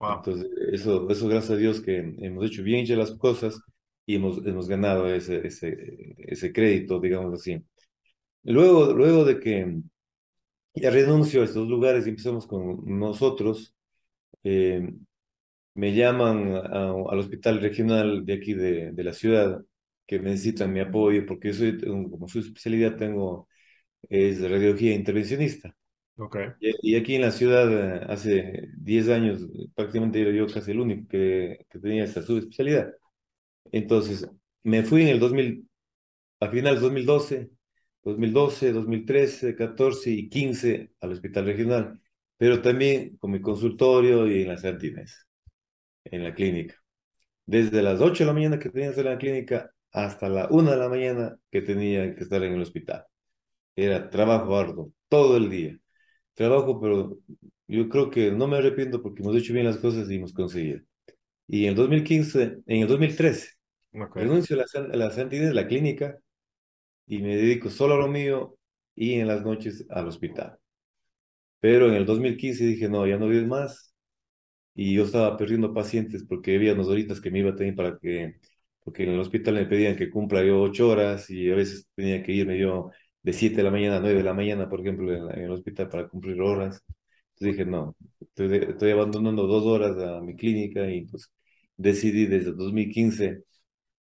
wow, 0.00 0.24
Entonces, 0.24 0.48
eso, 0.72 1.08
eso 1.10 1.28
gracias 1.28 1.52
a 1.52 1.56
Dios 1.58 1.80
que 1.82 1.98
hemos 1.98 2.46
hecho 2.46 2.62
bien 2.64 2.86
ya 2.86 2.96
las 2.96 3.12
cosas 3.12 3.60
y 4.06 4.16
hemos, 4.16 4.38
hemos 4.46 4.68
ganado 4.68 5.08
ese, 5.08 5.46
ese, 5.46 6.16
ese 6.18 6.52
crédito, 6.52 7.00
digamos 7.00 7.34
así. 7.40 7.64
Luego, 8.44 8.92
luego 8.94 9.24
de 9.24 9.40
que 9.40 9.80
ya 10.74 10.90
renuncio 10.90 11.42
a 11.42 11.44
estos 11.44 11.68
lugares 11.68 12.06
y 12.06 12.10
empezamos 12.10 12.46
con 12.46 12.82
nosotros, 12.98 13.74
eh, 14.44 14.88
me 15.74 15.94
llaman 15.94 16.54
a- 16.56 16.92
al 17.10 17.18
hospital 17.20 17.60
regional 17.60 18.24
de 18.26 18.34
aquí 18.34 18.54
de, 18.54 18.92
de 18.92 19.04
la 19.04 19.12
ciudad 19.14 19.62
que 20.10 20.20
necesitan 20.20 20.72
mi 20.74 20.80
apoyo 20.80 21.24
porque 21.26 21.48
yo 21.50 21.54
soy, 21.54 21.78
como 21.80 22.28
su 22.28 22.40
especialidad 22.40 22.96
tengo 22.96 23.48
es 24.08 24.40
radiología 24.42 24.94
intervencionista. 24.94 25.74
ok, 26.18 26.36
Y, 26.60 26.94
y 26.94 26.96
aquí 26.96 27.14
en 27.16 27.22
la 27.22 27.30
ciudad, 27.32 27.70
eh, 28.02 28.06
hace 28.08 28.68
10 28.76 29.08
años, 29.08 29.42
prácticamente 29.74 30.20
era 30.20 30.30
yo 30.32 30.46
casi 30.46 30.72
el 30.72 30.80
único 30.80 31.08
que, 31.08 31.66
que 31.70 31.78
tenía 31.78 32.04
esta 32.04 32.22
subespecialidad. 32.22 32.92
Entonces, 33.72 34.28
me 34.62 34.82
fui 34.84 35.02
en 35.02 35.08
el 35.08 35.20
2000, 35.20 35.68
a 36.40 36.48
finales 36.50 36.80
de 36.80 36.84
2012, 36.86 37.50
2012, 38.04 38.72
2013, 38.72 39.56
14 39.56 40.10
y 40.10 40.28
15 40.30 40.92
al 41.00 41.12
hospital 41.12 41.46
regional, 41.46 42.00
pero 42.36 42.62
también 42.62 43.16
con 43.18 43.30
mi 43.32 43.40
consultorio 43.42 44.26
y 44.28 44.42
en 44.42 44.48
las 44.48 44.62
Santines, 44.62 45.26
en 46.04 46.24
la 46.24 46.34
clínica. 46.34 46.76
Desde 47.46 47.82
las 47.82 48.00
8 48.00 48.24
de 48.24 48.28
la 48.28 48.34
mañana 48.34 48.58
que 48.58 48.70
tenía 48.70 48.88
que 48.88 48.90
estar 48.92 49.06
en 49.06 49.12
la 49.12 49.18
clínica 49.18 49.72
hasta 49.92 50.28
la 50.28 50.48
una 50.50 50.72
de 50.72 50.76
la 50.78 50.88
mañana 50.88 51.36
que 51.50 51.62
tenía 51.62 52.14
que 52.14 52.22
estar 52.22 52.42
en 52.42 52.54
el 52.54 52.62
hospital. 52.62 53.04
Era 53.76 54.10
trabajo 54.10 54.56
arduo, 54.56 54.92
todo 55.08 55.36
el 55.36 55.50
día. 55.50 55.78
Trabajo, 56.34 56.80
pero 56.80 57.18
yo 57.68 57.88
creo 57.88 58.10
que 58.10 58.32
no 58.32 58.48
me 58.48 58.58
arrepiento 58.58 59.02
porque 59.02 59.22
hemos 59.22 59.36
hecho 59.36 59.52
bien 59.54 59.66
las 59.66 59.78
cosas 59.78 60.10
y 60.10 60.16
hemos 60.16 60.32
conseguido. 60.32 60.80
Y 61.48 61.64
en 61.64 61.70
el 61.70 61.76
2015, 61.76 62.42
en 62.66 62.82
el 62.82 62.88
2013, 62.88 63.50
ok, 63.94 64.16
renuncio 64.16 64.56
a 64.56 64.64
la, 64.80 64.96
la 64.96 65.10
Santidad 65.10 65.48
de 65.48 65.54
la 65.54 65.66
clínica 65.68 66.18
y 67.06 67.20
me 67.20 67.36
dedico 67.36 67.70
solo 67.70 67.94
a 67.94 67.98
lo 67.98 68.08
mío 68.08 68.56
y 68.94 69.14
en 69.14 69.28
las 69.28 69.42
noches 69.44 69.86
al 69.90 70.08
hospital. 70.08 70.58
Pero 71.60 71.88
en 71.88 71.94
el 71.94 72.06
2015 72.06 72.64
dije, 72.64 72.88
no, 72.88 73.06
ya 73.06 73.18
no 73.18 73.28
vives 73.28 73.46
más. 73.46 73.94
Y 74.74 74.94
yo 74.94 75.04
estaba 75.04 75.36
perdiendo 75.36 75.74
pacientes 75.74 76.24
porque 76.24 76.56
había 76.56 76.74
unas 76.74 76.88
horitas 76.88 77.20
que 77.20 77.30
me 77.30 77.40
iba 77.40 77.50
a 77.50 77.56
tener 77.56 77.74
para 77.76 77.98
que, 77.98 78.36
porque 78.84 79.04
en 79.04 79.10
el 79.10 79.20
hospital 79.20 79.54
me 79.54 79.66
pedían 79.66 79.96
que 79.96 80.10
cumpla 80.10 80.42
yo 80.44 80.60
ocho 80.62 80.88
horas 80.90 81.28
y 81.30 81.50
a 81.50 81.54
veces 81.56 81.86
tenía 81.94 82.22
que 82.22 82.32
irme 82.32 82.58
yo 82.58 82.90
de 83.22 83.32
siete 83.32 83.56
de 83.56 83.62
la 83.64 83.70
mañana 83.70 83.96
a 83.98 84.00
nueve 84.00 84.18
de 84.18 84.24
la 84.24 84.34
mañana, 84.34 84.68
por 84.68 84.80
ejemplo, 84.80 85.12
en, 85.14 85.30
en 85.38 85.44
el 85.44 85.50
hospital 85.52 85.88
para 85.88 86.08
cumplir 86.08 86.40
horas. 86.40 86.82
Entonces 87.34 87.56
dije, 87.58 87.64
no, 87.66 87.96
estoy, 88.20 88.56
estoy 88.70 88.90
abandonando 88.92 89.46
dos 89.46 89.64
horas 89.66 89.96
a 89.98 90.20
mi 90.20 90.36
clínica 90.36 90.88
y 90.90 91.06
pues 91.06 91.30
decidí 91.76 92.26
desde 92.26 92.52
2015 92.52 93.42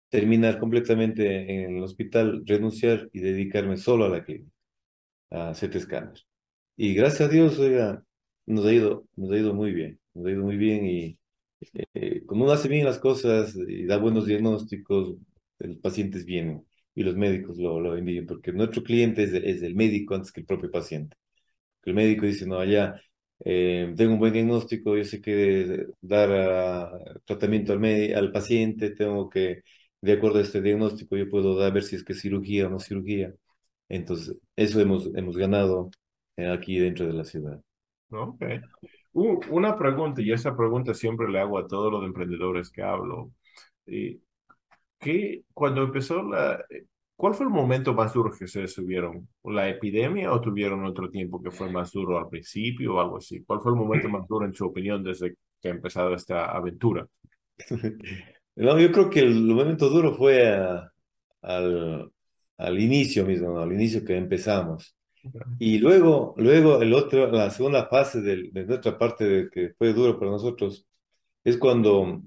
terminar 0.08 0.58
completamente 0.58 1.64
en 1.64 1.76
el 1.78 1.82
hospital, 1.84 2.42
renunciar 2.46 3.08
y 3.12 3.20
dedicarme 3.20 3.76
solo 3.76 4.06
a 4.06 4.08
la 4.08 4.24
clínica, 4.24 4.50
a 5.30 5.54
CT 5.54 5.78
escáner. 5.78 6.14
Y 6.76 6.94
gracias 6.94 7.28
a 7.30 7.32
Dios, 7.32 7.58
oiga, 7.58 8.04
nos 8.46 8.66
ha 8.66 8.72
ido, 8.72 9.06
nos 9.16 9.32
ha 9.32 9.38
ido 9.38 9.54
muy 9.54 9.72
bien, 9.72 10.00
nos 10.14 10.26
ha 10.26 10.30
ido 10.32 10.44
muy 10.44 10.56
bien 10.56 10.86
y 10.86 11.17
eh, 11.94 12.24
como 12.26 12.44
uno 12.44 12.52
hace 12.52 12.68
bien 12.68 12.84
las 12.86 12.98
cosas 12.98 13.54
y 13.56 13.86
da 13.86 13.98
buenos 13.98 14.26
diagnósticos, 14.26 15.16
los 15.58 15.76
pacientes 15.78 16.24
vienen 16.24 16.64
y 16.94 17.02
los 17.02 17.16
médicos 17.16 17.58
lo, 17.58 17.80
lo 17.80 17.96
envían, 17.96 18.26
porque 18.26 18.52
nuestro 18.52 18.82
cliente 18.82 19.24
es, 19.24 19.32
es 19.34 19.62
el 19.62 19.74
médico 19.74 20.14
antes 20.14 20.32
que 20.32 20.40
el 20.40 20.46
propio 20.46 20.70
paciente. 20.70 21.16
El 21.84 21.94
médico 21.94 22.26
dice, 22.26 22.46
no, 22.46 22.58
allá 22.58 23.00
eh, 23.44 23.92
tengo 23.96 24.14
un 24.14 24.18
buen 24.18 24.32
diagnóstico, 24.32 24.96
yo 24.96 25.04
sé 25.04 25.20
que 25.20 25.86
dar 26.00 26.30
ah, 26.32 26.90
tratamiento 27.24 27.72
al, 27.72 27.84
al 28.14 28.32
paciente, 28.32 28.90
tengo 28.90 29.28
que, 29.30 29.62
de 30.00 30.12
acuerdo 30.12 30.38
a 30.38 30.42
este 30.42 30.60
diagnóstico, 30.62 31.16
yo 31.16 31.28
puedo 31.30 31.56
dar, 31.56 31.72
ver 31.72 31.84
si 31.84 31.96
es 31.96 32.04
que 32.04 32.12
es 32.14 32.20
cirugía 32.20 32.66
o 32.66 32.70
no 32.70 32.80
cirugía. 32.80 33.34
Entonces, 33.88 34.36
eso 34.56 34.80
hemos, 34.80 35.06
hemos 35.16 35.36
ganado 35.36 35.90
eh, 36.36 36.48
aquí 36.50 36.78
dentro 36.78 37.06
de 37.06 37.12
la 37.14 37.24
ciudad. 37.24 37.60
Ok. 38.10 38.42
Uh, 39.20 39.40
una 39.50 39.76
pregunta, 39.76 40.22
y 40.22 40.30
esa 40.32 40.56
pregunta 40.56 40.94
siempre 40.94 41.28
le 41.28 41.40
hago 41.40 41.58
a 41.58 41.66
todos 41.66 41.90
los 41.92 42.04
emprendedores 42.04 42.70
que 42.70 42.82
hablo. 42.82 43.32
Y 43.86 44.20
¿qué, 45.00 45.42
cuando 45.54 45.82
empezó 45.84 46.22
la, 46.22 46.64
¿cuál 47.16 47.34
fue 47.34 47.46
el 47.46 47.52
momento 47.52 47.94
más 47.94 48.14
duro 48.14 48.32
que 48.36 48.44
ustedes 48.46 48.74
tuvieron? 48.74 49.28
¿La 49.44 49.68
epidemia 49.68 50.32
o 50.32 50.40
tuvieron 50.40 50.84
otro 50.86 51.10
tiempo 51.10 51.42
que 51.42 51.50
fue 51.52 51.70
más 51.70 51.92
duro 51.92 52.18
al 52.18 52.28
principio 52.28 52.96
o 52.96 53.00
algo 53.00 53.18
así? 53.18 53.44
¿Cuál 53.44 53.60
fue 53.62 53.72
el 53.72 53.78
momento 53.78 54.08
más 54.08 54.26
duro 54.28 54.46
en 54.46 54.54
su 54.54 54.66
opinión 54.66 55.04
desde 55.04 55.36
que 55.62 55.68
ha 55.68 55.72
empezado 55.72 56.14
esta 56.14 56.46
aventura? 56.52 57.06
No, 58.56 58.78
yo 58.80 58.90
creo 58.92 59.08
que 59.10 59.20
el 59.20 59.34
momento 59.46 59.88
duro 59.88 60.14
fue 60.16 60.48
a- 60.56 60.92
al, 61.42 62.12
al 62.58 62.80
inicio 62.80 63.24
mismo. 63.26 63.58
Al 63.60 63.72
inicio 63.72 64.04
que 64.04 64.16
empezamos. 64.16 64.96
Y 65.58 65.78
luego, 65.78 66.34
luego 66.38 66.82
el 66.82 66.94
otro, 66.94 67.30
la 67.32 67.50
segunda 67.50 67.86
fase 67.88 68.20
del- 68.20 68.52
de, 68.52 68.64
nuestra 68.66 68.98
parte 68.98 69.24
de 69.24 69.50
que 69.50 69.70
fue 69.78 69.92
duro 69.92 70.18
para 70.18 70.30
nosotros 70.32 70.86
es 71.44 71.56
cuando 71.58 72.22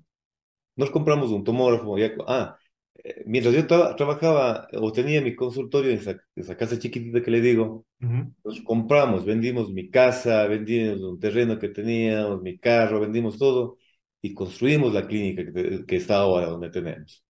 nos 0.75 0.91
compramos 0.91 1.31
un 1.31 1.43
tomógrafo. 1.43 1.97
Ya, 1.97 2.11
ah, 2.27 2.57
eh, 3.03 3.23
mientras 3.25 3.55
yo 3.55 3.67
traba- 3.67 3.95
trabajaba 3.95 4.67
o 4.73 4.91
tenía 4.91 5.21
mi 5.21 5.35
consultorio 5.35 5.91
en 5.91 5.97
esa, 5.99 6.17
esa 6.35 6.57
casa 6.57 6.79
chiquitita 6.79 7.21
que 7.23 7.31
le 7.31 7.41
digo, 7.41 7.85
Ujú, 8.01 8.33
nos 8.43 8.61
compramos, 8.61 9.25
vendimos 9.25 9.71
mi 9.71 9.89
casa, 9.91 10.47
vendimos 10.47 11.01
un 11.01 11.19
terreno 11.19 11.59
que 11.59 11.69
teníamos, 11.69 12.41
mi 12.41 12.59
carro, 12.59 12.99
vendimos 13.01 13.37
todo 13.39 13.77
y 14.21 14.33
construimos 14.33 14.93
la 14.93 15.07
clínica 15.07 15.51
que, 15.53 15.85
que 15.85 15.95
está 15.97 16.17
ahora 16.19 16.47
donde 16.47 16.69
tenemos. 16.71 17.23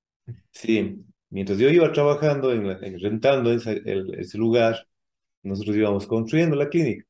Sí, 0.51 1.03
mientras 1.30 1.58
yo 1.60 1.70
iba 1.70 1.91
trabajando, 1.91 2.51
en, 2.53 2.65
en- 2.84 3.00
rentando 3.00 3.51
esa- 3.51 3.72
el- 3.72 4.13
ese 4.20 4.38
lugar, 4.38 4.88
nosotros 5.43 5.75
íbamos 5.75 6.07
construyendo 6.07 6.55
la 6.55 6.69
clínica. 6.69 7.05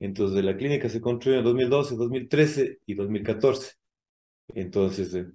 Entonces, 0.00 0.44
la 0.44 0.56
clínica 0.56 0.88
se 0.90 1.00
construyó 1.00 1.38
en 1.38 1.44
2012, 1.44 1.96
2013 1.96 2.80
y 2.86 2.94
2014. 2.94 3.74
Entonces, 4.54 5.14
eh, 5.14 5.26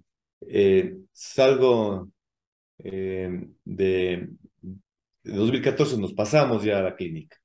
eh, 0.47 0.97
salgo 1.13 2.11
eh, 2.79 3.47
de, 3.65 4.29
de 5.23 5.33
2014, 5.37 5.97
nos 5.97 6.13
pasamos 6.13 6.63
ya 6.63 6.79
a 6.79 6.83
la 6.83 6.95
clínica. 6.95 7.37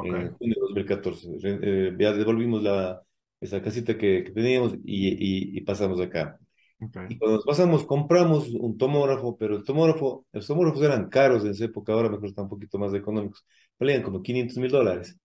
En 0.00 0.30
junio 0.38 0.54
de 0.56 0.60
2014. 0.62 1.28
Re- 1.40 1.60
eh, 1.90 1.96
ya 1.98 2.12
devolvimos 2.12 2.62
la, 2.62 3.02
esa 3.40 3.62
casita 3.62 3.96
que, 3.98 4.24
que 4.24 4.30
teníamos 4.32 4.74
y, 4.84 5.08
y, 5.54 5.58
y 5.58 5.60
pasamos 5.62 6.00
acá. 6.00 6.38
ok, 6.80 6.96
Y 7.08 7.18
cuando 7.18 7.36
nos 7.38 7.46
pasamos, 7.46 7.84
compramos 7.86 8.48
un 8.50 8.76
tomógrafo, 8.78 9.36
pero 9.38 9.56
el 9.56 9.64
tomógrafo, 9.64 10.26
los 10.32 10.46
tomógrafos 10.46 10.82
eran 10.82 11.08
caros 11.08 11.44
en 11.44 11.52
esa 11.52 11.64
época, 11.66 11.92
ahora 11.92 12.10
me 12.10 12.18
cuestan 12.20 12.44
un 12.44 12.50
poquito 12.50 12.78
más 12.78 12.94
económicos. 12.94 13.46
Valían 13.78 14.02
como 14.02 14.22
500 14.22 14.58
mil 14.58 14.70
dólares. 14.70 15.16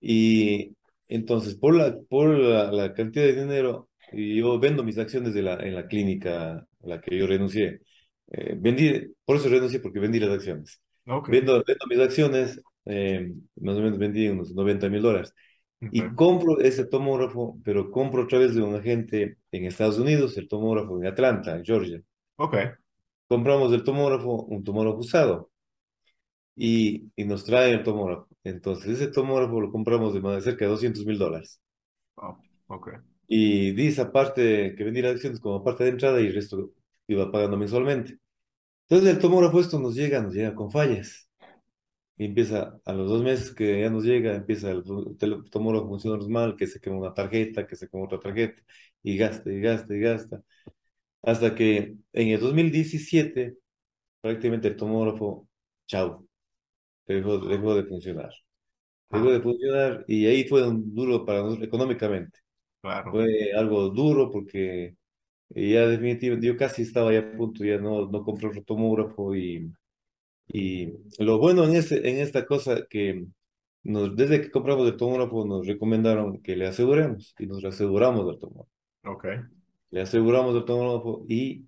Y 0.00 0.76
entonces, 1.08 1.54
por 1.56 1.74
la, 1.74 1.96
por 2.08 2.28
la, 2.38 2.70
la 2.72 2.94
cantidad 2.94 3.24
de 3.26 3.34
dinero, 3.42 3.88
yo 4.12 4.58
vendo 4.58 4.84
mis 4.84 4.98
acciones 4.98 5.34
de 5.34 5.42
la, 5.42 5.54
en 5.56 5.74
la 5.74 5.86
clínica 5.86 6.52
a 6.58 6.66
la 6.82 7.00
que 7.00 7.16
yo 7.18 7.26
renuncié. 7.26 7.80
Eh, 8.28 8.56
vendí, 8.58 9.14
por 9.24 9.36
eso 9.36 9.48
renuncié, 9.48 9.80
porque 9.80 10.00
vendí 10.00 10.20
las 10.20 10.30
acciones. 10.30 10.80
ok, 11.06 11.28
Vendo, 11.30 11.62
vendo 11.66 11.86
mis 11.88 11.98
acciones, 12.00 12.60
eh, 12.86 13.32
más 13.56 13.76
o 13.76 13.80
menos 13.80 13.98
vendí 13.98 14.28
unos 14.28 14.52
90 14.54 14.88
mil 14.88 15.02
dólares. 15.02 15.32
Y 15.90 16.14
compro 16.14 16.60
ese 16.60 16.86
tomógrafo, 16.86 17.58
pero 17.64 17.90
compro 17.90 18.22
a 18.22 18.26
través 18.26 18.54
de 18.54 18.62
un 18.62 18.74
agente 18.74 19.36
en 19.52 19.64
Estados 19.66 19.98
Unidos, 19.98 20.36
el 20.38 20.48
tomógrafo 20.48 20.98
en 20.98 21.06
Atlanta, 21.06 21.56
en 21.56 21.64
Georgia. 21.64 22.00
ok. 22.36 22.76
Compramos 23.28 23.72
el 23.72 23.84
tomógrafo, 23.84 24.44
un 24.44 24.64
tomógrafo 24.64 24.98
usado, 24.98 25.50
y, 26.56 27.10
y 27.16 27.24
nos 27.24 27.44
trae 27.44 27.72
el 27.72 27.82
tomógrafo. 27.84 28.28
Entonces, 28.44 28.88
ese 29.00 29.08
tomógrafo 29.12 29.60
lo 29.60 29.72
compramos 29.72 30.14
de 30.14 30.20
más 30.20 30.36
de 30.36 30.42
cerca 30.42 30.64
de 30.66 30.70
200 30.72 31.04
mil 31.06 31.18
dólares. 31.18 31.60
Oh, 32.16 32.36
ok, 32.68 32.88
Y 33.26 33.72
di 33.72 33.88
esa 33.88 34.12
parte 34.12 34.74
que 34.76 34.84
vendí 34.84 35.00
las 35.02 35.14
acciones 35.14 35.40
como 35.40 35.64
parte 35.64 35.84
de 35.84 35.90
entrada 35.90 36.20
y 36.20 36.26
el 36.26 36.34
resto 36.34 36.72
iba 37.08 37.30
pagando 37.32 37.56
mensualmente. 37.56 38.18
Entonces, 38.88 39.14
el 39.16 39.20
tomógrafo 39.20 39.60
esto 39.60 39.78
nos 39.80 39.94
llega, 39.96 40.22
nos 40.22 40.34
llega 40.34 40.54
con 40.54 40.70
fallas. 40.70 41.28
Y 42.18 42.26
empieza, 42.26 42.80
a 42.84 42.92
los 42.94 43.08
dos 43.10 43.22
meses 43.24 43.52
que 43.54 43.80
ya 43.82 43.90
nos 43.90 44.04
llega, 44.04 44.34
empieza 44.36 44.70
el, 44.72 44.84
tel- 45.18 45.44
tomógrafo 45.50 45.88
funciona 45.88 46.24
mal, 46.28 46.56
que 46.56 46.66
se 46.68 46.80
quema 46.80 46.96
una 46.98 47.14
tarjeta, 47.14 47.66
que 47.66 47.76
se 47.76 47.88
quema 47.88 48.04
otra 48.04 48.20
tarjeta, 48.20 48.62
y 49.02 49.16
gasta, 49.18 49.50
y 49.52 49.60
gasta, 49.60 49.94
y 49.96 50.00
gasta. 50.00 50.42
Hasta 51.22 51.54
que 51.54 51.96
en 52.12 52.28
el 52.28 52.40
2017, 52.40 53.56
prácticamente 54.20 54.68
el 54.68 54.76
tomógrafo, 54.76 55.48
chao, 55.86 56.26
dejó, 57.06 57.38
dejó 57.38 57.74
de 57.74 57.84
funcionar. 57.84 58.30
Dejó 59.10 59.28
ah, 59.28 59.32
de 59.32 59.40
funcionar 59.40 60.04
y 60.08 60.26
ahí 60.26 60.44
fue 60.44 60.66
un 60.66 60.94
duro 60.94 61.24
para 61.24 61.40
nosotros 61.40 61.66
económicamente. 61.66 62.40
claro. 62.80 63.10
Fue 63.10 63.52
algo 63.52 63.90
duro 63.90 64.30
porque 64.30 64.96
ya 65.50 65.86
definitivamente 65.86 66.46
yo 66.46 66.56
casi 66.56 66.82
estaba 66.82 67.12
ya 67.12 67.20
a 67.20 67.36
punto, 67.36 67.64
ya 67.64 67.78
no, 67.78 68.06
no 68.10 68.22
compré 68.24 68.48
otro 68.48 68.62
tomógrafo 68.62 69.34
y, 69.36 69.70
y 70.48 70.92
lo 71.18 71.38
bueno 71.38 71.64
en, 71.64 71.76
este, 71.76 72.08
en 72.08 72.18
esta 72.18 72.44
cosa 72.46 72.86
que 72.88 73.26
nos, 73.82 74.16
desde 74.16 74.40
que 74.40 74.50
compramos 74.50 74.86
el 74.88 74.96
tomógrafo 74.96 75.44
nos 75.44 75.66
recomendaron 75.66 76.40
que 76.42 76.56
le 76.56 76.66
aseguremos 76.66 77.34
y 77.38 77.46
nos 77.46 77.64
aseguramos 77.64 78.26
del 78.26 78.38
tomógrafo. 78.38 78.70
Le 79.90 80.00
aseguramos 80.00 80.56
el 80.56 80.64
tomógrafo 80.64 81.24
y, 81.28 81.64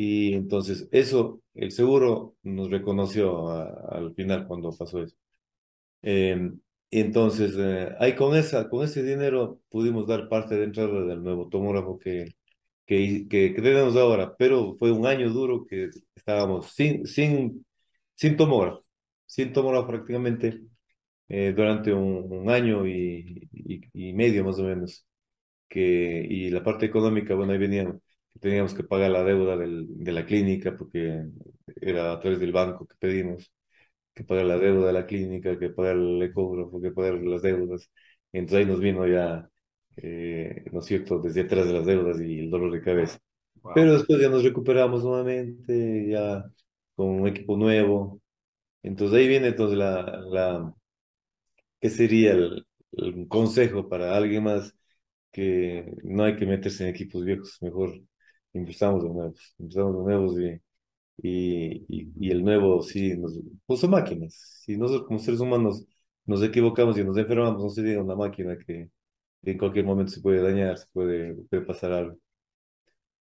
y 0.00 0.34
entonces 0.34 0.88
eso, 0.92 1.42
el 1.54 1.72
seguro 1.72 2.36
nos 2.42 2.70
reconoció 2.70 3.48
a- 3.50 3.64
al 3.98 4.14
final 4.14 4.46
cuando 4.46 4.70
pasó 4.76 5.02
eso. 5.02 5.16
Eh, 6.02 6.50
entonces, 6.90 7.54
eh, 7.58 7.94
ahí 8.00 8.14
con 8.16 8.36
esa, 8.36 8.68
con 8.68 8.84
ese 8.84 9.02
dinero 9.02 9.60
pudimos 9.70 10.06
dar 10.06 10.28
parte 10.28 10.56
de 10.56 10.64
entrada 10.64 11.04
del 11.06 11.22
nuevo 11.22 11.48
tomógrafo 11.48 11.98
que, 11.98 12.28
que, 12.86 13.26
que, 13.30 13.50
tenemos 13.56 13.96
ahora, 13.96 14.36
pero 14.38 14.76
fue 14.78 14.92
un 14.92 15.06
año 15.06 15.30
duro 15.30 15.66
que 15.66 15.90
estábamos 16.16 16.72
sin, 16.74 17.06
sin, 17.06 17.66
sin 18.14 18.36
tomógrafo, 18.36 18.84
sin 19.26 19.52
tomógrafo 19.52 19.88
prácticamente 19.88 20.60
eh, 21.28 21.52
durante 21.56 21.92
un, 21.92 22.26
un 22.32 22.50
año 22.50 22.86
y, 22.86 23.48
y, 23.52 23.80
y 24.10 24.12
medio 24.14 24.44
más 24.44 24.58
o 24.58 24.64
menos. 24.64 25.06
Que, 25.68 26.26
y 26.28 26.50
la 26.50 26.62
parte 26.64 26.86
económica, 26.86 27.34
bueno, 27.34 27.52
ahí 27.52 27.58
que 27.58 28.00
teníamos 28.40 28.74
que 28.74 28.84
pagar 28.84 29.10
la 29.10 29.24
deuda 29.24 29.56
del, 29.56 29.86
de 29.88 30.12
la 30.12 30.26
clínica 30.26 30.76
porque 30.76 31.26
era 31.80 32.12
a 32.12 32.20
través 32.20 32.40
del 32.40 32.52
banco 32.52 32.86
que 32.86 32.94
pedimos 32.98 33.52
que 34.14 34.24
pagar 34.24 34.46
la 34.46 34.58
deuda 34.58 34.88
de 34.88 34.92
la 34.94 35.06
clínica, 35.06 35.58
que 35.58 35.70
pagar 35.70 35.96
el 35.96 36.22
ecógrafo, 36.22 36.80
que 36.80 36.90
pagar 36.92 37.14
las 37.22 37.42
deudas. 37.42 37.90
Entonces 38.32 38.58
ahí 38.66 38.72
nos 38.72 38.80
vino 38.80 39.06
ya, 39.06 39.48
eh, 39.96 40.64
¿no 40.72 40.80
es 40.80 40.86
cierto?, 40.86 41.20
desde 41.20 41.42
atrás 41.42 41.66
de 41.66 41.72
las 41.74 41.86
deudas 41.86 42.20
y 42.20 42.40
el 42.40 42.50
dolor 42.50 42.72
de 42.72 42.82
cabeza. 42.82 43.18
wow. 43.62 43.74
Pero 43.74 43.94
después 43.94 44.20
ya 44.20 44.28
nos 44.30 44.44
recuperamos 44.44 45.04
nuevamente, 45.04 46.08
ya 46.10 46.44
con 46.96 47.08
un 47.22 47.28
equipo 47.28 47.56
nuevo. 47.56 48.20
Entonces 48.82 49.18
ahí 49.18 49.28
viene 49.28 49.48
entonces 49.48 49.78
la, 49.78 50.02
la 50.30 50.74
¿qué 51.80 51.90
sería 51.90 52.32
el, 52.32 52.66
el 52.92 53.28
consejo 53.28 53.88
para 53.88 54.16
alguien 54.16 54.44
más 54.44 54.74
que 55.32 55.92
no 56.04 56.24
hay 56.24 56.36
que 56.36 56.46
meterse 56.46 56.84
en 56.84 56.90
equipos 56.90 57.24
viejos, 57.24 57.58
mejor 57.62 58.00
empezamos 58.52 59.02
de 59.02 59.10
nuevos, 59.10 59.54
empezamos 59.58 59.96
de 59.96 60.02
nuevos 60.04 60.40
y 60.40 60.60
y, 61.22 61.84
y, 61.88 62.12
y 62.20 62.30
el 62.30 62.44
nuevo, 62.44 62.82
sí, 62.82 63.16
nos, 63.16 63.38
pues 63.66 63.80
son 63.80 63.90
máquinas. 63.90 64.34
Si 64.64 64.76
nosotros 64.76 65.06
como 65.06 65.18
seres 65.18 65.40
humanos 65.40 65.84
nos 66.26 66.42
equivocamos 66.42 66.98
y 66.98 67.04
nos 67.04 67.16
enfermamos, 67.16 67.62
no 67.62 67.70
sería 67.70 68.02
una 68.02 68.14
máquina 68.16 68.56
que 68.58 68.90
en 69.42 69.58
cualquier 69.58 69.84
momento 69.86 70.12
se 70.12 70.20
puede 70.20 70.42
dañar, 70.42 70.78
se 70.78 70.86
puede, 70.92 71.34
puede 71.50 71.62
pasar 71.64 71.92
algo. 71.92 72.18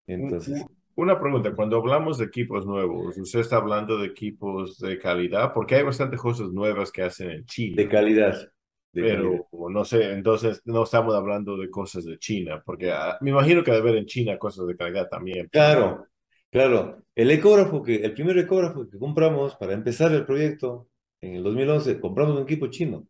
Entonces, 0.06 0.66
Una 0.96 1.18
pregunta, 1.20 1.54
cuando 1.54 1.76
hablamos 1.76 2.18
de 2.18 2.26
equipos 2.26 2.66
nuevos, 2.66 3.16
¿usted 3.18 3.40
está 3.40 3.56
hablando 3.56 3.98
de 3.98 4.06
equipos 4.06 4.78
de 4.78 4.98
calidad? 4.98 5.52
Porque 5.52 5.74
hay 5.76 5.82
bastantes 5.82 6.20
cosas 6.20 6.50
nuevas 6.52 6.92
que 6.92 7.02
hacen 7.02 7.30
en 7.30 7.44
de 7.74 7.88
China, 7.88 7.88
calidad, 7.88 8.48
de 8.94 9.04
calidad. 9.04 9.42
pero 9.50 9.70
no 9.70 9.84
sé, 9.84 10.12
entonces 10.12 10.62
no 10.64 10.84
estamos 10.84 11.14
hablando 11.14 11.56
de 11.56 11.70
cosas 11.70 12.04
de 12.04 12.18
China, 12.18 12.62
porque 12.64 12.90
ah, 12.92 13.18
me 13.20 13.30
imagino 13.30 13.62
que 13.64 13.70
debe 13.72 13.90
haber 13.90 13.96
en 14.00 14.06
China 14.06 14.38
cosas 14.38 14.66
de 14.66 14.76
calidad 14.76 15.08
también, 15.08 15.48
pero 15.50 15.70
Claro, 15.70 16.06
claro. 16.50 17.02
El 17.14 17.30
ecógrafo, 17.30 17.82
que, 17.82 17.96
el 17.96 18.14
primer 18.14 18.38
ecógrafo 18.38 18.88
que 18.88 18.98
compramos 18.98 19.56
para 19.56 19.72
empezar 19.74 20.12
el 20.12 20.26
proyecto 20.26 20.88
en 21.20 21.36
el 21.36 21.42
2011 21.42 22.00
compramos 22.00 22.36
un 22.36 22.42
equipo 22.44 22.68
chino. 22.68 23.06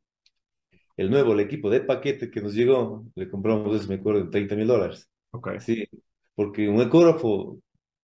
el 0.96 1.10
nuevo, 1.10 1.32
el 1.32 1.40
equipo 1.40 1.70
de 1.70 1.80
paquete 1.80 2.30
que 2.30 2.40
nos 2.40 2.54
llegó, 2.54 3.04
le 3.14 3.28
compramos, 3.28 3.74
eso 3.76 3.88
me 3.88 3.96
acuerdo, 3.96 4.20
en 4.20 4.30
30 4.30 4.56
mil 4.56 4.66
dólares. 4.66 5.10
Ok, 5.32 5.58
Sí, 5.60 5.86
porque 6.34 6.68
un 6.68 6.80
ecógrafo 6.80 7.58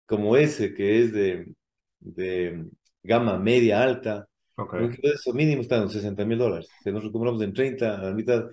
como 0.06 0.36
ese, 0.38 0.74
que 0.74 1.02
es 1.04 1.14
de, 1.14 1.54
de 2.00 2.66
gama 3.04 3.38
media 3.38 3.84
alta, 3.84 4.28
un 4.76 4.86
ok, 4.86 4.92
equipo 4.92 5.08
de 5.08 5.14
eso 5.16 5.34
mínimo 5.34 5.62
está 5.62 5.78
en 5.78 5.90
60 5.90 6.26
mil 6.26 6.38
dólares. 6.38 6.76
Sea, 6.80 6.92
nosotros 6.94 7.14
compramos 7.14 7.42
en 7.42 7.54
30 7.54 7.96
a 8.00 8.04
la 8.04 8.14
mitad. 8.14 8.46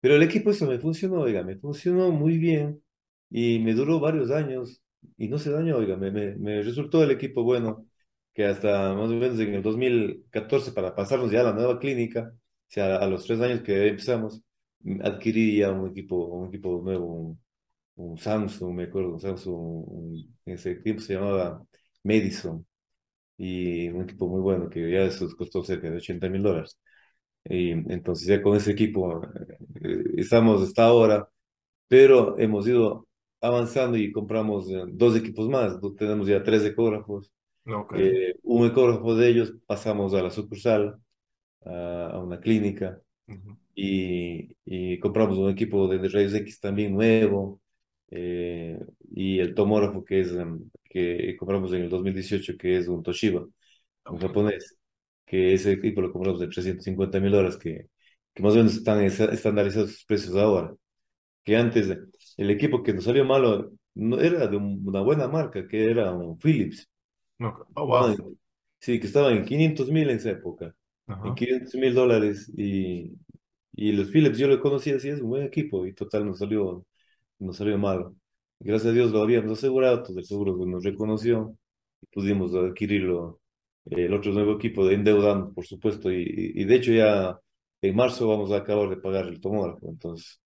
Pero 0.00 0.16
el 0.16 0.22
equipo 0.22 0.50
eso 0.50 0.66
me 0.66 0.78
funcionó, 0.78 1.20
oiga, 1.20 1.42
me 1.42 1.56
funcionó 1.58 2.10
muy 2.10 2.38
bien 2.38 2.82
y 3.30 3.58
me 3.60 3.74
duró 3.74 4.00
varios 4.00 4.30
años 4.30 4.82
y 5.16 5.28
no 5.28 5.38
se 5.38 5.50
dañó, 5.50 5.76
oiga, 5.78 5.96
me, 5.96 6.10
me, 6.10 6.36
me 6.36 6.62
resultó 6.62 7.02
el 7.02 7.10
equipo 7.10 7.42
bueno, 7.42 7.86
que 8.34 8.44
hasta 8.46 8.94
más 8.94 9.10
o 9.10 9.14
menos 9.14 9.38
en 9.40 9.54
el 9.54 9.62
2014, 9.62 10.72
para 10.72 10.94
pasarnos 10.94 11.30
ya 11.30 11.40
a 11.40 11.44
la 11.44 11.52
nueva 11.52 11.78
clínica, 11.78 12.32
o 12.34 12.38
sea, 12.72 12.96
a 12.96 13.06
los 13.06 13.26
tres 13.26 13.40
años 13.40 13.62
que 13.62 13.88
empezamos, 13.88 14.42
adquirí 15.02 15.58
ya 15.58 15.70
un 15.72 15.90
equipo, 15.90 16.16
un 16.26 16.48
equipo 16.48 16.80
nuevo, 16.82 17.36
un 17.96 18.18
Samsung, 18.18 18.74
me 18.76 18.84
acuerdo, 18.84 19.14
un 19.14 19.20
Samsung, 19.20 19.54
un- 19.88 20.36
en 20.46 20.54
ese 20.54 20.76
tiempo 20.76 21.02
se 21.02 21.14
llamaba 21.14 21.64
Madison, 22.04 22.66
y 23.40 23.88
un 23.90 24.02
equipo 24.04 24.28
muy 24.28 24.40
bueno, 24.42 24.70
que 24.70 24.90
ya 24.92 25.00
eso 25.02 25.28
costó 25.38 25.64
cerca 25.64 25.90
de 25.90 25.98
80 25.98 26.28
mil 26.30 26.42
dólares. 26.42 26.78
Y 27.44 27.70
entonces 27.92 28.26
ya 28.28 28.42
con 28.42 28.56
ese 28.56 28.72
equipo 28.72 29.22
eh, 29.82 30.04
estamos 30.16 30.62
hasta 30.62 30.84
ahora, 30.86 31.28
pero 31.88 32.38
hemos 32.38 32.66
ido 32.68 33.08
avanzando 33.40 33.96
y 33.98 34.12
compramos 34.12 34.70
eh, 34.70 34.84
dos 34.88 35.16
equipos 35.16 35.48
más, 35.48 35.78
tenemos 35.98 36.28
ya 36.28 36.42
tres 36.44 36.64
ecógrafos, 36.64 37.32
ok. 37.66 37.94
eh, 37.94 38.34
un 38.42 38.66
ecógrafo 38.66 39.14
de 39.16 39.28
ellos 39.30 39.54
pasamos 39.66 40.14
a 40.14 40.22
la 40.22 40.30
sucursal, 40.30 41.00
a, 41.66 42.10
a 42.14 42.18
una 42.22 42.40
clínica, 42.40 43.00
ujú, 43.28 43.56
y, 43.74 44.56
y 44.64 44.98
compramos 45.00 45.38
un 45.38 45.50
equipo 45.50 45.88
de 45.88 46.08
rayos 46.08 46.34
X 46.34 46.60
también 46.60 46.94
nuevo 46.94 47.60
eh, 48.10 48.78
y 49.14 49.38
el 49.40 49.54
tomógrafo 49.54 50.04
que 50.04 50.20
es 50.20 50.32
em, 50.32 50.70
que 50.84 51.36
compramos 51.38 51.72
en 51.72 51.82
el 51.82 51.90
2018 51.90 52.54
que 52.58 52.76
es 52.78 52.88
un 52.88 53.02
Toshiba, 53.02 53.46
un 54.08 54.20
japonés, 54.20 54.78
que 55.26 55.54
ese 55.54 55.72
equipo 55.72 56.00
lo 56.02 56.12
compramos 56.12 56.40
de 56.40 56.48
350 56.48 57.20
mil 57.20 57.32
dólares 57.32 57.56
que, 57.58 57.88
que 58.34 58.42
más 58.42 58.54
o 58.54 58.56
menos 58.58 58.74
están 58.76 59.02
estandarizados 59.04 59.92
sus 59.92 60.04
precios 60.06 60.36
ahora, 60.36 60.74
que 61.44 61.56
antes 61.56 61.88
el 62.38 62.50
equipo 62.50 62.82
que 62.82 62.94
nos 62.94 63.04
salió 63.04 63.24
malo 63.24 63.72
no 63.94 64.20
era 64.20 64.46
de 64.48 64.56
un- 64.56 64.82
una 64.86 65.00
buena 65.02 65.28
marca, 65.28 65.66
que 65.68 65.90
era 65.90 66.12
un 66.12 66.38
Philips. 66.38 66.88
Oh, 67.76 67.84
wow. 67.86 68.14
en- 68.14 68.38
sí, 68.80 69.00
que 69.00 69.06
estaban 69.06 69.36
en 69.36 69.44
500 69.44 69.90
mil 69.90 70.08
en 70.10 70.16
esa 70.16 70.30
época, 70.30 70.74
en 71.22 71.34
Ajá. 71.34 71.34
500 71.34 71.74
mil 71.74 71.94
dólares 71.94 72.50
y 72.56 73.12
y 73.74 73.92
los 73.92 74.10
Philips 74.10 74.38
yo 74.38 74.48
lo 74.48 74.60
conocí 74.60 74.90
así, 74.92 75.08
es 75.10 75.20
un 75.22 75.30
buen 75.30 75.44
equipo 75.44 75.86
y 75.86 75.94
total 75.94 76.26
nos 76.26 76.38
salió, 76.40 76.84
nos 77.40 77.56
salió 77.56 77.78
malo. 77.78 78.14
Gracias 78.60 78.90
a 78.90 78.94
Dios 78.94 79.12
lo 79.12 79.22
habíamos 79.22 79.52
asegurado, 79.52 80.02
todo 80.02 80.18
el 80.18 80.24
seguro 80.24 80.56
nos 80.66 80.84
reconoció 80.84 81.56
y 82.02 82.06
pudimos 82.06 82.54
adquirirlo, 82.54 83.40
eh, 83.86 84.06
el 84.06 84.14
otro 84.14 84.32
nuevo 84.32 84.54
equipo, 84.54 84.86
de 84.86 84.94
endeudando, 84.94 85.52
por 85.52 85.66
supuesto, 85.66 86.12
y, 86.12 86.24
y, 86.54 86.64
de 86.64 86.74
hecho 86.76 86.92
ya 86.92 87.38
en 87.82 87.96
marzo 87.96 88.28
vamos 88.28 88.52
a 88.52 88.58
acabar 88.58 88.90
de 88.90 88.96
pagar 88.98 89.26
el 89.26 89.40
tomógrafo, 89.40 89.88
entonces 89.88 90.40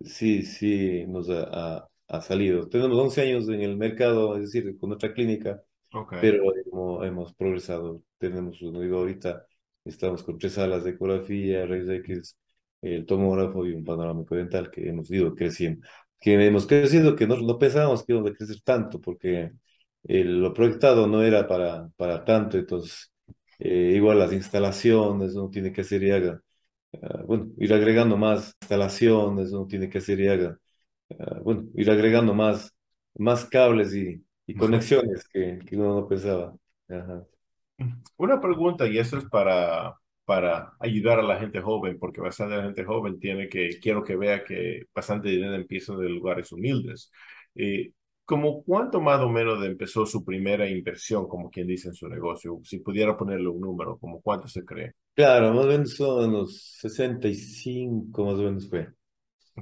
sí, 0.00 0.42
sí 0.42 1.04
nos 1.06 1.30
ha, 1.30 1.44
ha, 1.78 1.88
ha 2.08 2.20
salido. 2.20 2.68
Tenemos 2.68 2.98
11 2.98 3.22
años 3.22 3.48
en 3.48 3.62
el 3.62 3.76
mercado, 3.76 4.36
es 4.36 4.52
decir, 4.52 4.76
con 4.78 4.90
nuestra 4.90 5.12
clínica 5.14 5.62
Ok, 5.94 6.14
pero 6.20 6.44
hemos, 6.56 7.06
hemos 7.06 7.34
progresado. 7.34 8.02
Tenemos, 8.18 8.58
digo, 8.60 8.98
ahorita 8.98 9.46
estamos 9.84 10.22
con 10.22 10.38
tres 10.38 10.54
salas 10.54 10.84
de 10.84 10.90
ecografía, 10.90 11.66
rayos 11.66 11.90
X, 11.90 12.38
el 12.80 13.04
tomógrafo 13.06 13.66
y 13.66 13.72
un 13.74 13.84
panorámico 13.84 14.34
dental 14.34 14.70
que 14.70 14.88
hemos 14.88 15.10
ido 15.10 15.34
creciendo. 15.34 15.86
Que 16.22 16.34
hemos 16.46 16.66
crecido, 16.66 17.16
que 17.16 17.26
no, 17.26 17.36
no 17.38 17.58
pensábamos 17.58 18.04
que 18.04 18.12
íbamos 18.14 18.30
a 18.32 18.34
crecer 18.34 18.58
tanto, 18.64 19.00
porque 19.00 19.52
lo 20.04 20.54
proyectado 20.54 21.06
no 21.08 21.22
era 21.22 21.48
para, 21.48 21.88
para 21.96 22.24
tanto, 22.24 22.58
entonces, 22.58 23.12
eh, 23.58 23.92
igual 23.96 24.18
las 24.20 24.32
instalaciones, 24.32 25.34
uno 25.34 25.50
tiene 25.50 25.72
que 25.72 25.82
hacer 25.82 26.02
y 26.04 26.10
haga, 26.12 26.40
ah, 27.02 27.22
bueno, 27.26 27.48
ir 27.58 27.72
agregando 27.74 28.16
más 28.16 28.56
instalaciones, 28.62 29.52
uno 29.52 29.66
tiene 29.66 29.88
que 29.90 29.98
hacer 29.98 30.20
y 30.20 30.28
haga 30.28 30.58
ah, 31.20 31.40
bueno, 31.44 31.66
ir 31.76 31.90
agregando 31.90 32.34
más, 32.34 32.72
más 33.16 33.44
cables 33.46 33.94
y, 33.94 34.24
y 34.46 34.54
conexiones 34.56 35.28
que, 35.28 35.58
que 35.66 35.76
uno 35.76 36.00
no 36.00 36.08
pensaba. 36.08 36.54
Ajá. 36.88 37.26
Una 38.16 38.40
pregunta, 38.40 38.86
y 38.86 38.98
eso 38.98 39.18
es 39.18 39.24
para, 39.24 39.98
para 40.32 40.72
ayudar 40.80 41.18
a 41.20 41.22
la 41.22 41.38
gente 41.38 41.60
joven, 41.60 41.98
porque 41.98 42.20
bastante 42.20 42.56
la 42.56 42.64
gente 42.64 42.84
joven 42.84 43.18
tiene 43.20 43.48
que, 43.48 43.78
quiero 43.80 44.02
que 44.04 44.16
vea 44.16 44.44
que 44.44 44.84
bastante 44.94 45.28
dinero 45.28 45.54
empieza 45.54 45.94
de 45.96 46.08
lugares 46.08 46.52
humildes. 46.52 47.10
Eh, 47.54 47.92
¿Cómo 48.24 48.62
cuánto 48.64 49.00
más 49.00 49.20
o 49.20 49.28
menos 49.28 49.62
empezó 49.64 50.06
su 50.06 50.24
primera 50.24 50.68
inversión, 50.68 51.28
como 51.28 51.50
quien 51.50 51.66
dice 51.66 51.88
en 51.88 51.94
su 51.94 52.08
negocio? 52.08 52.60
Si 52.64 52.78
pudiera 52.78 53.16
ponerle 53.16 53.48
un 53.48 53.60
número, 53.60 53.98
¿como 53.98 54.22
cuánto 54.22 54.48
se 54.48 54.64
cree? 54.64 54.94
Claro, 55.14 55.52
más 55.52 55.64
o 55.66 55.68
menos 55.68 55.94
son 55.96 56.28
unos 56.30 56.62
65 56.80 58.24
más 58.24 58.34
o 58.34 58.42
menos 58.44 58.68
fue. 58.68 58.88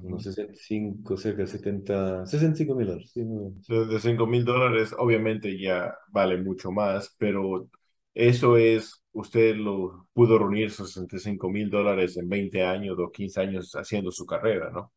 Unos 0.09 0.23
Ujú. 0.23 0.25
65 0.25 1.17
cerca 1.17 1.43
de 1.43 1.49
70, 1.49 2.27
65 2.27 2.75
mil 2.77 2.87
dólares. 2.89 3.11
Sí. 3.13 3.23
De, 3.69 3.87
de 3.87 4.01
5 4.01 4.27
mil 4.27 4.45
dólares, 4.45 4.95
obviamente 4.99 5.59
ya 5.61 5.95
vale 6.09 6.37
mucho 6.39 6.73
más, 6.73 7.15
pero 7.19 7.69
eso 8.15 8.57
es, 8.57 9.00
usted 9.12 9.57
lo 9.57 10.09
pudo 10.12 10.38
reunir 10.38 10.66
esos 10.66 10.92
65 10.92 11.51
mil 11.51 11.70
dólares 11.70 12.16
en 12.16 12.29
20 12.29 12.62
años 12.64 12.99
o 12.99 13.11
15 13.11 13.40
años 13.40 13.73
haciendo 13.75 14.11
su 14.11 14.27
carrera, 14.27 14.70
¿no? 14.70 14.92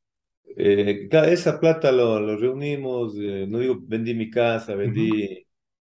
Eh, 0.55 1.07
esa 1.11 1.59
plata 1.59 1.91
lo, 1.91 2.19
lo 2.19 2.37
reunimos, 2.37 3.15
eh, 3.17 3.45
no 3.47 3.59
digo, 3.59 3.77
vendí 3.81 4.13
mi 4.13 4.29
casa, 4.29 4.75
vendí 4.75 5.45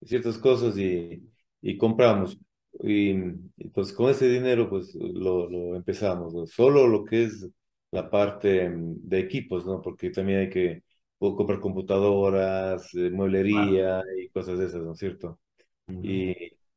ciertas 0.05 0.39
cosas 0.39 0.77
y, 0.79 1.23
y 1.61 1.77
compramos. 1.77 2.39
Y, 2.83 3.11
y, 3.57 3.69
pues 3.73 3.93
con 3.93 4.11
ese 4.11 4.29
dinero 4.29 4.69
pues 4.69 4.95
lo, 4.95 5.49
lo 5.51 5.77
empezamos, 5.77 6.33
¿no? 6.35 6.47
Solo 6.47 6.87
lo 6.87 7.05
que 7.05 7.25
es 7.25 7.49
la 7.91 8.09
parte 8.11 8.69
mm, 8.69 9.09
de 9.09 9.19
equipos, 9.21 9.67
¿no? 9.67 9.81
Porque 9.81 10.11
también 10.11 10.41
hay 10.41 10.51
que 10.51 10.83
comprar 11.19 11.61
computadoras, 11.61 12.93
eh, 12.95 13.11
mueblería 13.11 14.03
y 14.19 14.29
cosas 14.31 14.59
de 14.59 14.67
esas, 14.67 14.83
¿no 14.83 14.93
es 14.93 14.99
cierto? 14.99 15.39
Y, 15.89 16.35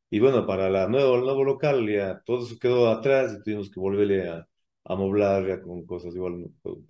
y 0.09 0.19
bueno, 0.19 0.45
para 0.47 0.69
la 0.69 0.87
nuevo, 0.87 1.15
el 1.15 1.21
nuevo 1.21 1.43
local 1.43 1.87
ya 1.89 2.21
todo 2.25 2.45
eso 2.45 2.57
quedó 2.59 2.89
atrás 2.89 3.33
y 3.39 3.43
tuvimos 3.43 3.69
que 3.71 3.79
volverle 3.79 4.29
a, 4.29 4.37
a 4.39 4.47
amoblar 4.93 5.47
ya 5.47 5.61
con 5.61 5.85
cosas 5.85 6.15
igual, 6.15 6.45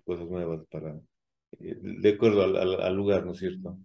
cosas 0.05 0.27
nuevas 0.29 0.61
para, 0.69 0.91
eh, 1.59 1.75
de 1.81 2.09
acuerdo 2.09 2.43
al, 2.43 2.57
al, 2.57 2.81
al 2.81 2.95
lugar, 2.95 3.25
¿no 3.25 3.33
es 3.33 3.39
cierto? 3.39 3.77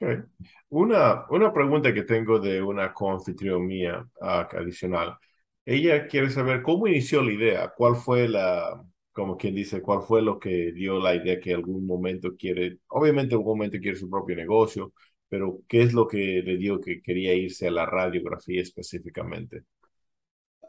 Ok. 0.00 0.26
Una, 0.70 1.26
una 1.30 1.52
pregunta 1.52 1.94
que 1.94 2.02
tengo 2.02 2.38
de 2.40 2.60
una 2.62 2.92
coanfitrión 2.92 3.66
mía 3.66 4.04
ah, 4.20 4.48
adicional. 4.52 5.16
Ella 5.64 6.06
quiere 6.08 6.30
saber 6.30 6.62
cómo 6.62 6.88
inició 6.88 7.22
la 7.22 7.32
idea, 7.32 7.72
cuál 7.76 7.94
fue 7.96 8.28
la, 8.28 8.84
como 9.12 9.36
quien 9.36 9.54
dice, 9.54 9.80
cuál 9.80 10.02
fue 10.02 10.20
lo 10.22 10.38
que 10.40 10.72
dio 10.72 10.98
la 10.98 11.14
idea 11.14 11.38
que 11.38 11.54
algún 11.54 11.86
momento 11.86 12.30
quiere, 12.36 12.78
obviamente 12.88 13.34
en 13.34 13.40
algún 13.40 13.58
momento 13.58 13.78
quiere 13.80 13.96
su 13.96 14.10
propio 14.10 14.34
negocio, 14.36 14.92
pero 15.32 15.62
¿qué 15.66 15.82
es 15.82 15.94
lo 15.94 16.06
que 16.08 16.42
le 16.44 16.58
dio 16.58 16.78
que 16.80 17.00
quería 17.02 17.34
irse 17.34 17.68
a 17.68 17.70
la 17.70 17.86
radiografía 17.86 18.60
específicamente? 18.62 19.64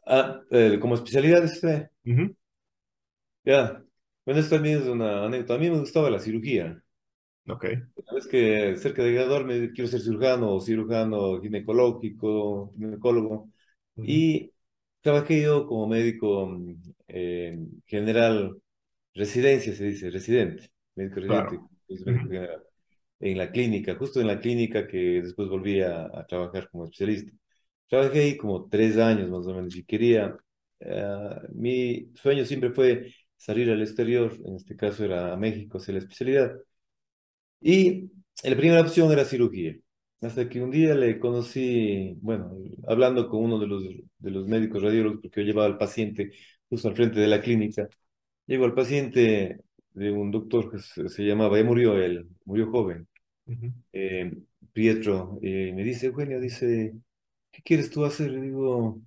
Ah, 0.06 0.42
eh, 0.52 0.78
como 0.82 0.96
especialidad, 0.96 1.44
este, 1.44 1.90
Ujú. 2.06 2.36
ya, 3.44 3.84
bueno, 4.26 4.40
esto 4.42 4.56
también 4.56 4.82
es 4.82 4.88
una 4.88 5.26
anécdota. 5.26 5.56
A 5.56 5.58
mí 5.58 5.70
me 5.70 5.80
gustaba 5.80 6.10
la 6.10 6.20
cirugía. 6.20 6.82
Ok. 7.48 7.66
Es 8.18 8.28
que 8.28 8.76
cerca 8.78 9.04
de 9.04 9.14
graduarme 9.14 9.72
quiero 9.72 9.90
ser 9.90 10.02
cirujano 10.02 10.54
o 10.56 10.62
cirujano 10.62 11.40
ginecológico, 11.42 12.72
ginecólogo. 12.74 13.50
Ujú. 13.98 14.24
Y 14.24 14.52
trabajé 15.02 15.42
yo 15.44 15.68
como 15.68 15.88
médico 15.88 16.58
eh, 17.08 17.58
general, 17.86 18.58
residencia 19.16 19.76
se 19.76 19.86
dice, 19.86 20.10
residente, 20.12 20.72
médico 20.96 21.22
residente, 21.22 21.60
Claro. 21.60 21.70
médico 21.90 22.30
general, 22.30 22.64
en 23.20 23.38
la 23.38 23.52
clínica, 23.52 23.96
justo 23.96 24.20
en 24.22 24.28
la 24.28 24.40
clínica 24.40 24.88
que 24.88 25.22
después 25.22 25.50
volví 25.50 25.82
a, 25.82 26.06
a 26.06 26.26
trabajar 26.28 26.70
como 26.70 26.86
especialista. 26.86 27.32
Trabajé 27.90 28.20
ahí 28.22 28.38
como 28.38 28.68
tres 28.70 28.98
años 28.98 29.30
más 29.30 29.46
o 29.48 29.54
menos 29.54 29.76
y 29.76 29.84
quería, 29.86 30.36
eh, 30.80 31.20
mi 31.54 32.12
sueño 32.16 32.46
siempre 32.46 32.72
fue 32.72 33.14
salir 33.38 33.70
al 33.72 33.82
exterior, 33.82 34.34
en 34.46 34.56
este 34.56 34.76
caso 34.76 35.04
era 35.06 35.34
a 35.34 35.38
México, 35.38 35.78
hacer 35.78 35.96
la 35.96 36.00
especialidad. 36.00 36.54
Y 37.62 38.12
la 38.44 38.56
primera 38.58 38.82
opción 38.82 39.12
era 39.12 39.26
cirugía. 39.26 39.76
Hasta 40.22 40.48
que 40.50 40.62
un 40.62 40.72
día 40.72 40.96
le 40.96 41.20
conocí, 41.20 42.16
bueno, 42.22 42.56
hablando 42.88 43.28
con 43.30 43.44
uno 43.44 43.60
de 43.60 43.68
los, 43.68 43.84
de 44.20 44.32
los 44.32 44.48
médicos 44.48 44.82
radiólogos, 44.82 45.20
porque 45.22 45.42
yo 45.42 45.48
llevaba 45.48 45.68
al 45.68 45.78
paciente 45.78 46.32
justo 46.70 46.88
al 46.88 46.96
frente 46.96 47.20
de 47.20 47.28
la 47.28 47.42
clínica. 47.42 47.88
Llegó 48.48 48.66
al 48.66 48.74
paciente 48.76 49.60
de 49.94 50.12
un 50.12 50.32
doctor 50.32 50.72
que 50.72 50.80
se, 50.80 51.10
se 51.10 51.24
llamaba, 51.24 51.58
ya 51.60 51.64
murió 51.66 51.98
él, 51.98 52.28
murió 52.46 52.72
joven, 52.72 53.08
eh, 53.94 54.32
Pietro, 54.74 55.40
y 55.42 55.72
me 55.74 55.84
dice, 55.84 56.08
Eugenio, 56.08 56.40
dice, 56.42 56.94
¿qué 57.52 57.62
quieres 57.64 57.92
tú 57.92 58.06
hacer? 58.06 58.32
Le 58.32 58.42
digo, 58.42 59.02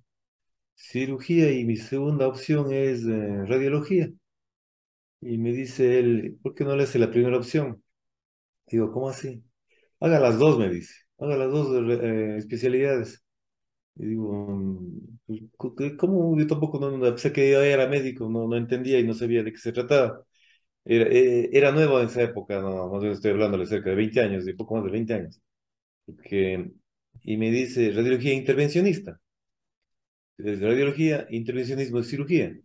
cirugía 0.75 1.51
y 1.53 1.65
mi 1.65 1.77
segunda 1.77 2.27
opción 2.27 2.71
es 2.73 3.03
eh, 3.05 3.45
radiología. 3.47 4.09
Y 5.21 5.37
me 5.37 5.51
dice 5.51 5.99
él, 5.99 6.39
¿por 6.43 6.53
qué 6.55 6.63
no 6.63 6.75
le 6.75 6.83
hace 6.83 6.99
la 6.99 7.09
primera 7.11 7.37
opción? 7.37 7.83
Digo, 8.67 8.91
¿cómo 8.93 9.09
así? 9.09 9.43
Haga 10.01 10.19
las 10.21 10.39
dos, 10.39 10.59
me 10.59 10.69
dice. 10.69 10.93
Haga 11.19 11.37
las 11.37 11.51
dos 11.51 11.69
eh, 12.03 12.37
especialidades. 12.37 13.23
Y 13.97 14.07
digo, 14.07 14.33
mm, 14.47 15.19
¿cómo? 15.97 16.39
Yo 16.39 16.47
tampoco 16.47 16.79
no- 16.79 16.99
pensé 17.01 17.33
que 17.33 17.51
yo 17.51 17.61
era 17.63 17.87
médico, 17.89 18.29
no, 18.29 18.47
no 18.49 18.57
entendía 18.57 18.99
y 18.99 19.05
no 19.07 19.15
sabía 19.15 19.43
de 19.43 19.53
qué 19.53 19.59
se 19.59 19.73
trataba. 19.73 20.25
Era, 20.87 21.05
eh, 21.11 21.49
era 21.53 21.71
nuevo 21.71 21.99
en 21.99 22.07
esa 22.07 22.23
época, 22.23 22.61
no, 22.61 22.89
no 22.89 23.01
sé, 23.01 23.11
estoy 23.11 23.31
hablando 23.31 23.57
de 23.57 23.65
cerca 23.67 23.89
de 23.91 23.95
20 23.97 24.21
años, 24.21 24.45
de 24.45 24.55
poco 24.55 24.75
más 24.75 24.85
de 24.85 24.91
20 24.91 25.13
años. 25.13 25.41
Que, 26.23 26.71
y 27.23 27.37
me 27.37 27.51
dice, 27.51 27.91
radiología 27.91 28.33
intervencionista. 28.33 29.19
Es 30.37 30.61
radiología, 30.61 31.27
intervencionismo 31.31 31.99
es 31.99 32.07
cirugía. 32.09 32.55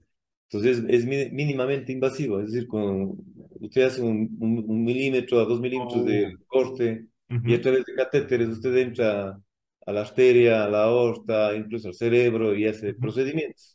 Entonces 0.51 0.79
es, 0.89 1.07
es 1.07 1.33
mínimamente 1.33 1.93
invasivo, 1.93 2.41
es 2.41 2.53
decir, 2.53 2.69
con, 2.69 3.17
usted 3.61 3.83
hace 3.85 4.03
un, 4.03 4.37
un- 4.41 4.65
un 4.69 4.85
milímetro 4.85 5.41
a 5.41 5.45
dos 5.47 5.61
milímetros 5.61 6.05
de 6.05 6.35
Oh, 6.35 6.43
corte 6.47 7.07
y 7.45 7.55
a 7.55 7.61
través 7.63 7.85
de 7.87 7.95
catéteres 7.95 8.49
usted 8.51 8.77
entra 8.77 9.41
a 9.87 9.93
la 9.93 10.01
arteria, 10.03 10.65
a 10.65 10.69
la 10.69 10.85
aorta, 10.85 11.55
incluso 11.57 11.89
al 11.89 11.95
cerebro 11.95 12.55
y 12.55 12.67
hace 12.69 12.93
ujú. 12.99 13.13
procedimientos. 13.15 13.72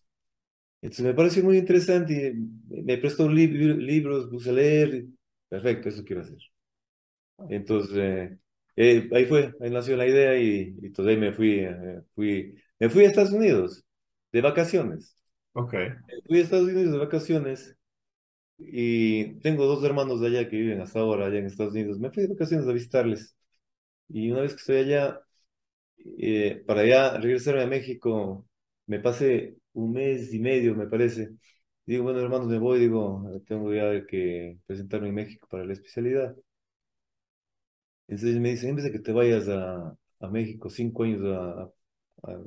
Entonces 0.88 1.06
me 1.06 1.13
pareció 1.13 1.43
muy 1.43 1.58
interesante 1.58 2.34
y 2.71 2.82
me 2.84 2.97
prestó 2.97 3.28
lib- 3.30 3.78
libros, 3.78 4.28
puse 4.30 4.50
a 4.52 4.54
leer. 4.54 5.06
Perfecto, 5.50 5.89
eso 5.89 6.04
quiero 6.06 6.21
hacer. 6.23 6.38
Entonces, 7.50 7.95
eh, 7.97 8.38
eh, 8.76 9.10
ahí 9.13 9.26
fue, 9.26 9.54
ahí 9.62 9.69
nació 9.69 9.95
la 9.97 10.08
idea 10.08 10.38
y, 10.39 10.76
y 10.82 10.86
entonces 10.88 11.13
ahí 11.15 11.17
me 11.21 11.32
fui, 11.34 11.60
eh, 11.60 12.02
fui, 12.15 12.56
me 12.80 12.89
fui 12.89 13.06
a 13.06 13.08
Estados 13.10 13.32
Unidos 13.32 13.86
de 14.32 14.41
vacaciones. 14.41 15.15
Ok. 15.54 15.73
Fui 16.28 16.39
a 16.39 16.43
Estados 16.43 16.65
Unidos 16.67 16.91
de 16.93 16.97
vacaciones 17.00 17.76
y 18.60 19.36
tengo 19.41 19.65
dos 19.65 19.84
hermanos 19.84 20.21
de 20.21 20.28
allá 20.28 20.50
que 20.50 20.58
viven 20.58 20.82
hasta 20.82 21.00
ahora 21.02 21.28
allá 21.28 21.39
en 21.39 21.47
Estados 21.47 21.73
Unidos. 21.73 22.00
Me 22.00 22.12
fui 22.12 22.23
de 22.23 22.30
vacaciones 22.30 22.67
a 22.67 22.73
visitarles 22.73 23.36
y 24.10 24.32
una 24.32 24.41
vez 24.43 24.54
que 24.54 24.60
estoy 24.62 24.78
allá, 24.78 25.21
eh, 26.19 26.63
para 26.67 26.86
ya 26.86 27.17
regresarme 27.17 27.63
a 27.63 27.67
México, 27.67 28.47
me 28.88 29.00
pasé 29.00 29.58
un 29.73 29.93
mes 29.93 30.34
y 30.34 30.39
medio, 30.39 30.76
me 30.76 30.88
parece. 30.88 31.32
Digo, 31.86 32.04
bueno, 32.04 32.19
hermanos, 32.21 32.47
me 32.47 32.60
voy, 32.60 32.80
digo, 32.80 33.23
tengo 33.47 33.73
ya 33.73 34.06
que 34.08 34.60
presentarme 34.65 35.10
en 35.10 35.15
México 35.15 35.47
para 35.50 35.65
la 35.65 35.73
especialidad. 35.73 36.36
Entonces 38.08 38.39
me 38.39 38.50
dicen, 38.52 38.69
en 38.69 38.76
vez 38.78 38.86
de 38.86 38.91
que 38.91 39.00
te 39.00 39.12
vayas 39.12 39.47
a, 39.50 39.95
a 40.19 40.28
México 40.30 40.69
cinco 40.69 41.04
años 41.04 41.21
a, 41.26 41.63
a, 42.32 42.41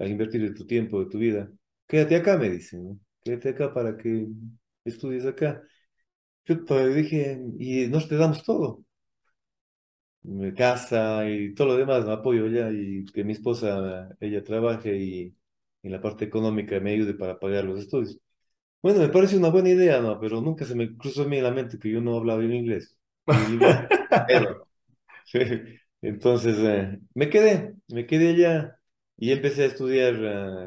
a 0.00 0.06
invertir 0.08 0.42
de 0.42 0.54
tu 0.54 0.66
tiempo, 0.66 1.00
de 1.04 1.10
tu 1.10 1.18
vida, 1.18 1.50
quédate 1.88 2.16
acá, 2.16 2.36
me 2.38 2.50
dicen, 2.50 2.84
¿no? 2.84 3.00
Quédate 3.24 3.50
acá 3.50 3.74
para 3.74 3.96
que 3.96 4.28
estudies 4.84 5.26
acá. 5.26 5.62
Yo 6.46 6.64
pues, 6.66 6.94
dije, 6.96 7.40
y 7.58 7.88
nos 7.88 8.08
te 8.08 8.16
damos 8.16 8.44
todo, 8.44 8.84
mi 10.22 10.52
casa 10.54 11.28
y 11.28 11.54
todo 11.54 11.68
lo 11.68 11.76
demás, 11.76 12.04
me 12.04 12.12
apoyo 12.12 12.46
ya, 12.48 12.70
y 12.70 13.04
que 13.06 13.24
mi 13.24 13.32
esposa, 13.32 14.08
ella 14.20 14.42
trabaje 14.44 14.96
y 14.96 15.34
en 15.82 15.92
la 15.92 16.00
parte 16.02 16.24
económica 16.26 16.80
me 16.80 16.92
ayude 16.92 17.14
para 17.14 17.38
pagar 17.38 17.64
los 17.64 17.80
estudios. 17.80 18.18
Bueno, 18.82 19.00
me 19.00 19.08
parece 19.10 19.36
una 19.36 19.50
buena 19.50 19.70
idea, 19.70 20.00
¿no? 20.00 20.20
Pero 20.20 20.40
nunca 20.40 20.64
se 20.66 20.74
me 20.76 20.96
cruzó 20.96 21.22
a 21.22 21.26
mí 21.26 21.38
en 21.38 21.44
la 21.44 21.50
mente 21.52 21.78
que 21.78 21.90
yo 21.92 22.00
no 22.00 22.16
hablaba 22.16 22.40
bien 22.40 22.54
inglés. 22.54 22.96
Sí. 25.24 25.38
Entonces, 26.02 26.56
eh, 26.60 27.00
me 27.14 27.28
quedé, 27.28 27.74
me 27.88 28.06
quedé 28.06 28.30
allá 28.30 28.78
y 29.16 29.32
empecé 29.32 29.64
a 29.64 29.66
estudiar 29.66 30.14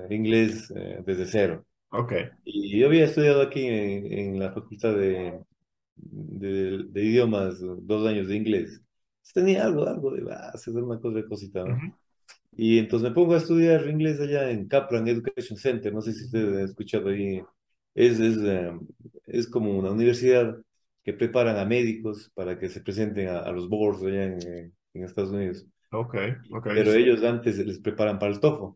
eh, 0.09 0.15
inglés 0.15 0.71
eh, 0.75 1.01
desde 1.05 1.25
cero. 1.25 1.65
Ok. 1.91 2.11
Y 2.45 2.79
yo 2.79 2.87
había 2.87 3.05
estudiado 3.05 3.41
aquí 3.43 3.65
en, 3.67 4.11
en 4.13 4.39
la 4.39 4.53
facultad 4.53 4.95
de, 4.95 5.41
de, 5.95 6.83
de 6.89 7.03
idiomas, 7.05 7.59
dos 7.61 8.07
años 8.07 8.27
de 8.29 8.37
inglés. 8.37 8.81
Tenía 9.33 9.65
algo, 9.65 9.87
algo 9.87 10.11
de 10.13 10.23
base, 10.23 10.71
una 10.71 10.99
cosa 10.99 11.17
de 11.17 11.25
cosita, 11.27 11.65
¿no? 11.65 11.83
Ujú. 11.83 11.93
Y 12.63 12.77
entonces 12.77 13.09
me 13.09 13.15
pongo 13.15 13.33
a 13.33 13.37
estudiar 13.37 13.87
inglés 13.89 14.19
allá 14.19 14.51
en 14.51 14.67
Kaplan 14.67 15.07
Education 15.07 15.57
Center, 15.57 15.91
no 15.91 16.01
sé 16.01 16.13
si 16.13 16.25
ustedes 16.25 16.57
han 16.57 16.65
escuchado 16.65 17.09
ahí. 17.09 17.41
Es, 17.95 18.19
es, 18.19 18.37
eh, 18.43 18.71
es 19.25 19.47
como 19.47 19.75
una 19.77 19.91
universidad 19.91 20.55
que 21.03 21.13
preparan 21.13 21.57
a 21.57 21.65
médicos 21.65 22.29
para 22.35 22.59
que 22.59 22.69
se 22.69 22.81
presenten 22.81 23.29
a, 23.29 23.39
a 23.39 23.51
los 23.51 23.67
boards 23.67 24.03
allá 24.03 24.25
en, 24.25 24.73
en 24.93 25.03
Estados 25.03 25.31
Unidos. 25.31 25.65
Ok. 25.91 26.15
Ok. 26.51 26.67
Pero 26.73 26.93
ellos 26.93 27.23
antes 27.23 27.57
les 27.59 27.79
preparan 27.79 28.19
para 28.19 28.31
el 28.33 28.39
TOEFL. 28.39 28.75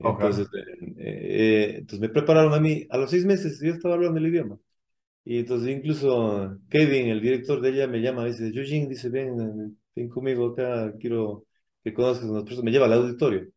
Entonces, 0.00 0.48
eh, 0.54 0.96
eh, 0.98 1.74
entonces 1.78 2.00
me 2.00 2.08
prepararon 2.10 2.54
a 2.54 2.60
mí, 2.60 2.86
a 2.90 2.98
los 2.98 3.10
seis 3.10 3.24
meses 3.26 3.60
yo 3.62 3.72
estaba 3.72 3.94
hablando 3.94 4.18
el 4.18 4.26
idioma. 4.28 4.58
Y 5.24 5.38
entonces 5.40 5.70
incluso 5.76 6.58
Kevin, 6.70 7.08
el 7.08 7.20
director 7.22 7.60
de 7.60 7.70
ella, 7.70 7.86
me 7.88 8.00
llama 8.02 8.24
y 8.28 8.32
dice, 8.32 8.48
Eugene, 8.48 8.88
dice, 8.88 9.08
ven, 9.10 9.78
ven 9.96 10.08
conmigo 10.10 10.48
acá, 10.48 10.94
quiero 11.00 11.46
que 11.84 11.94
conozcas 11.94 12.28
a 12.28 12.32
unas 12.32 12.44
personas. 12.44 12.64
Me 12.64 12.70
lleva 12.72 12.86
al 12.86 12.94
auditorio. 12.94 13.48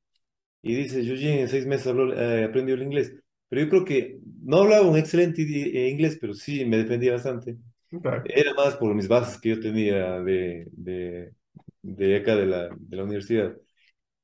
Y 0.62 0.76
dice, 0.76 1.00
Eugene 1.02 1.42
en 1.42 1.50
seis 1.50 1.66
meses 1.68 1.88
habló, 1.88 2.14
eh, 2.14 2.46
aprendió 2.46 2.76
el 2.76 2.84
inglés. 2.84 3.14
Pero 3.50 3.64
yo 3.64 3.70
creo 3.70 3.86
que 3.86 4.20
no 4.44 4.58
hablaba 4.60 4.88
un 4.88 4.98
excelente 4.98 5.42
eh, 5.44 5.90
inglés, 5.90 6.18
pero 6.20 6.34
sí 6.34 6.66
me 6.66 6.78
defendía 6.78 7.14
bastante. 7.14 7.58
Ok. 7.92 8.08
Era 8.24 8.54
más 8.56 8.76
por 8.78 8.94
mis 8.96 9.08
bases 9.08 9.40
que 9.40 9.50
yo 9.50 9.60
tenía 9.62 10.20
de, 10.22 10.68
de, 10.72 11.34
de 11.82 12.18
acá 12.18 12.36
de 12.36 12.46
la, 12.48 12.70
de 12.80 12.98
la 12.98 13.04
universidad. 13.04 13.56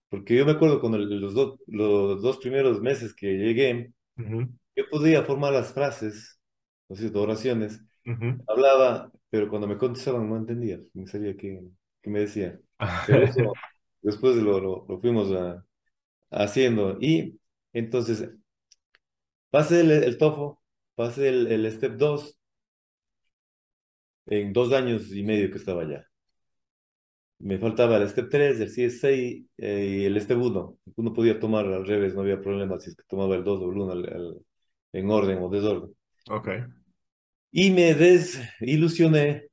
Porque 0.09 0.35
yo 0.37 0.45
me 0.45 0.53
acuerdo 0.53 0.79
cuando 0.81 0.97
los, 0.99 1.33
dos 1.33 1.59
los 1.67 2.21
dos 2.21 2.37
primeros 2.39 2.81
meses 2.81 3.13
que 3.15 3.27
llegué, 3.37 3.93
Ujú, 4.17 4.47
yo 4.75 4.83
podía 4.89 5.23
formar 5.23 5.53
las 5.53 5.73
frases, 5.73 6.39
¿no 6.89 6.95
es 6.95 6.99
cierto?, 7.01 7.21
oraciones, 7.21 7.81
ujú. 8.05 8.43
hablaba, 8.47 9.11
pero 9.29 9.49
cuando 9.49 9.67
me 9.67 9.77
contestaban 9.79 10.29
no 10.29 10.37
entendía, 10.37 10.79
no 10.93 11.07
sabía 11.07 11.35
qué, 11.37 11.61
qué 12.01 12.09
me 12.09 12.21
decía. 12.21 12.59
Pero 13.05 13.23
eso 13.23 13.59
después 14.03 14.35
lo, 14.37 14.59
lo, 14.59 14.85
lo 14.87 14.99
fuimos 15.01 15.31
a- 15.33 15.65
haciendo. 16.31 16.97
Y 17.01 17.39
entonces 17.73 18.29
pasé 19.51 19.79
el, 19.81 19.91
el 19.91 20.17
TOEFL, 20.17 20.57
pasé 20.95 21.29
el, 21.29 21.47
el 21.47 21.71
Step 21.71 21.93
2 21.97 22.37
en 24.25 24.51
dos 24.51 24.73
años 24.73 25.13
y 25.15 25.23
medio 25.23 25.49
que 25.49 25.57
estaba 25.57 25.83
allá. 25.83 26.05
Me 27.39 27.57
faltaba 27.59 27.97
el 27.97 28.07
Step 28.09 28.29
3, 28.29 28.59
el 28.61 28.69
CS6 28.69 29.45
eh, 29.57 29.97
y 30.01 30.05
el 30.05 30.19
Step 30.21 30.37
1. 30.39 30.77
Uno 30.95 31.13
podía 31.13 31.39
tomar 31.39 31.65
al 31.67 31.85
revés, 31.85 32.15
no 32.15 32.21
había 32.21 32.41
problema 32.41 32.79
si 32.79 32.89
es 32.91 32.95
que 32.95 33.03
tomaba 33.07 33.35
el 33.35 33.43
2 33.43 33.59
o 33.61 33.65
el 33.71 33.77
1 33.77 33.91
al- 33.91 34.05
al- 34.13 34.41
en 34.93 35.09
orden 35.11 35.39
o 35.41 35.49
desorden. 35.49 35.93
Ok. 36.29 36.47
Y 37.51 37.69
me 37.71 37.93
desilusioné 37.93 39.47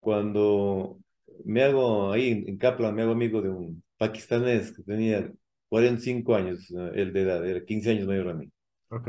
cuando 0.00 0.98
me 1.44 1.62
hago 1.62 2.12
ahí 2.12 2.44
en 2.46 2.58
Kaplan, 2.58 2.94
me 2.94 3.02
hago 3.02 3.12
amigo 3.12 3.42
de 3.42 3.50
un 3.50 3.82
pakistanés 3.96 4.72
que 4.72 4.82
tenía 4.82 5.30
45 5.68 6.34
años, 6.34 6.70
él 6.94 7.12
de 7.12 7.22
edad, 7.22 7.46
era 7.46 7.64
15 7.64 7.90
años 7.90 8.06
mayor 8.06 8.28
a 8.30 8.34
mí. 8.34 8.50
Ok. 8.90 9.08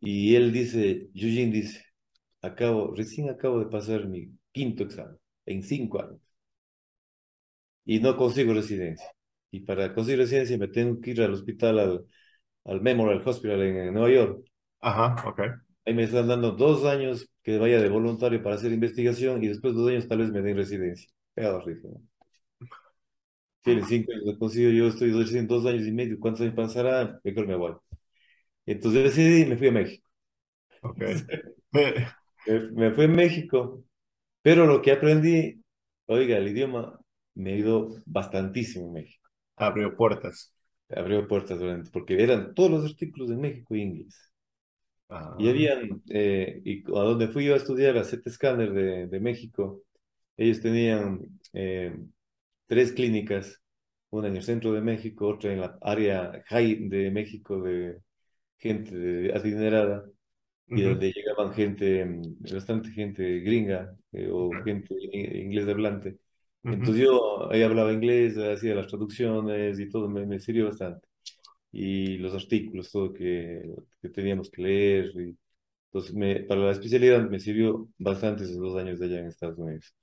Y 0.00 0.34
él 0.36 0.52
dice, 0.52 1.08
Eugene 1.14 1.52
dice, 1.52 1.84
acabo, 2.42 2.94
recién 2.96 3.30
acabo 3.30 3.60
de 3.60 3.66
pasar 3.66 4.08
mi 4.08 4.30
quinto 4.52 4.84
examen 4.84 5.18
en 5.46 5.62
cinco 5.62 6.00
años 6.02 6.20
y 7.84 8.00
no 8.00 8.16
consigo 8.16 8.52
residencia. 8.54 9.06
Y 9.50 9.60
para 9.60 9.94
conseguir 9.94 10.20
residencia 10.20 10.58
me 10.58 10.68
tengo 10.68 11.00
que 11.00 11.10
ir 11.12 11.22
al 11.22 11.32
hospital, 11.32 11.78
al, 11.78 12.04
al 12.64 12.80
Memorial 12.82 13.22
Hospital 13.26 13.62
en, 13.62 13.76
en 13.78 13.94
Nueva 13.94 14.10
York. 14.10 14.44
Ajá. 14.80 15.14
Ok. 15.28 15.40
Ahí 15.84 15.94
me 15.94 16.04
están 16.04 16.28
dando 16.28 16.52
dos 16.52 16.84
años 16.84 17.28
que 17.42 17.58
vaya 17.58 17.80
de 17.80 17.88
voluntario 17.88 18.40
para 18.42 18.54
hacer 18.56 18.70
investigación 18.72 19.42
y 19.42 19.48
después 19.48 19.74
de 19.74 19.80
dos 19.80 19.90
años 19.90 20.06
tal 20.08 20.18
vez 20.18 20.30
me 20.30 20.42
den 20.42 20.56
residencia. 20.56 21.08
¿No? 21.88 22.02
Tiene 23.62 23.84
cinco 23.84 24.10
años, 24.12 24.24
lo 24.26 24.38
consigo, 24.38 24.70
yo 24.70 24.88
estoy 24.88 25.12
recién 25.12 25.46
dos 25.46 25.64
años 25.66 25.86
y 25.86 25.92
medio. 25.92 26.18
¿Cuántos 26.18 26.42
años 26.42 26.54
pasará? 26.54 27.20
Mejor 27.24 27.46
me 27.46 27.54
voy. 27.56 27.74
Entonces 28.66 29.04
decidí 29.04 29.42
y 29.42 29.46
me 29.46 29.56
fui 29.58 29.68
a 29.68 29.72
México. 29.72 30.08
Ok. 30.82 31.02
Me- 31.72 31.94
Me, 32.72 32.90
fui 32.94 33.04
a 33.04 33.08
México, 33.08 33.84
pero 34.42 34.66
lo 34.66 34.82
que 34.82 34.92
aprendí, 34.92 35.62
oiga, 36.06 36.38
el 36.38 36.48
idioma 36.48 37.00
me 37.34 37.54
ayudó 37.54 37.96
bastantísimo 38.06 38.86
en 38.88 38.92
México. 38.94 39.28
Abrió 39.56 39.94
puertas. 39.94 40.54
Abrió 40.90 41.26
puertas 41.26 41.58
realmente, 41.60 41.90
porque 41.90 42.22
eran 42.22 42.52
todos 42.54 42.70
los 42.70 42.84
artículos 42.84 43.30
en 43.30 43.40
México 43.40 43.74
y 43.74 43.80
inglés. 43.80 44.14
Y 45.36 45.48
Ah, 45.48 45.48
habían, 45.48 46.02
eh, 46.10 46.60
y 46.64 46.82
a 46.88 47.00
donde 47.02 47.28
fui 47.28 47.44
yo 47.46 47.54
a 47.54 47.56
estudiar, 47.58 47.96
a 47.96 48.04
CT 48.04 48.30
Scanner 48.30 48.72
de, 48.72 49.06
de 49.06 49.20
México, 49.20 49.82
ellos 50.38 50.62
tenían 50.62 51.40
eh, 51.54 51.96
tres 52.66 52.92
clínicas, 52.92 53.62
una 54.10 54.28
en 54.28 54.36
el 54.36 54.42
centro 54.44 54.72
de 54.72 54.80
México, 54.82 55.28
otra 55.28 55.52
en 55.52 55.60
la 55.60 55.78
área 55.82 56.42
high 56.48 56.88
de 56.88 57.10
México 57.10 57.60
de 57.62 58.00
gente 58.58 58.96
de- 58.96 59.32
adinerada 59.34 60.04
y 60.74 60.82
ujú, 60.82 60.82
donde 60.82 61.12
llegaban 61.12 61.52
gente, 61.54 62.04
mm, 62.04 62.38
bastante 62.52 62.90
gente 62.90 63.40
gringa 63.40 63.96
eh, 64.12 64.28
o 64.32 64.60
ok, 64.60 64.64
gente 64.64 64.94
i- 65.12 65.40
inglés 65.42 65.68
hablante. 65.68 66.18
ujú. 66.64 66.88
Entonces 66.88 67.04
yo 67.04 67.50
ahí 67.52 67.62
hablaba 67.62 67.92
inglés, 67.92 68.36
hacía 68.38 68.74
las 68.74 68.88
traducciones 68.88 69.78
y 69.80 69.88
todo, 69.90 70.08
me, 70.08 70.26
me 70.26 70.40
sirvió 70.40 70.66
bastante. 70.66 71.08
Y 71.72 72.18
los 72.18 72.34
artículos, 72.34 72.90
todo 72.92 73.12
que, 73.12 73.74
que 74.02 74.08
teníamos 74.10 74.50
que 74.50 74.62
leer. 74.62 75.12
Entonces, 75.92 76.14
me, 76.14 76.40
para 76.42 76.60
la 76.62 76.72
especialidad 76.72 77.28
me 77.30 77.40
sirvió 77.40 77.88
bastante 77.98 78.44
esos 78.44 78.58
dos 78.58 78.76
años 78.78 78.98
de 79.00 79.06
allá 79.06 79.20
en 79.20 79.26
Estados 79.28 79.58
Unidos. 79.58 79.94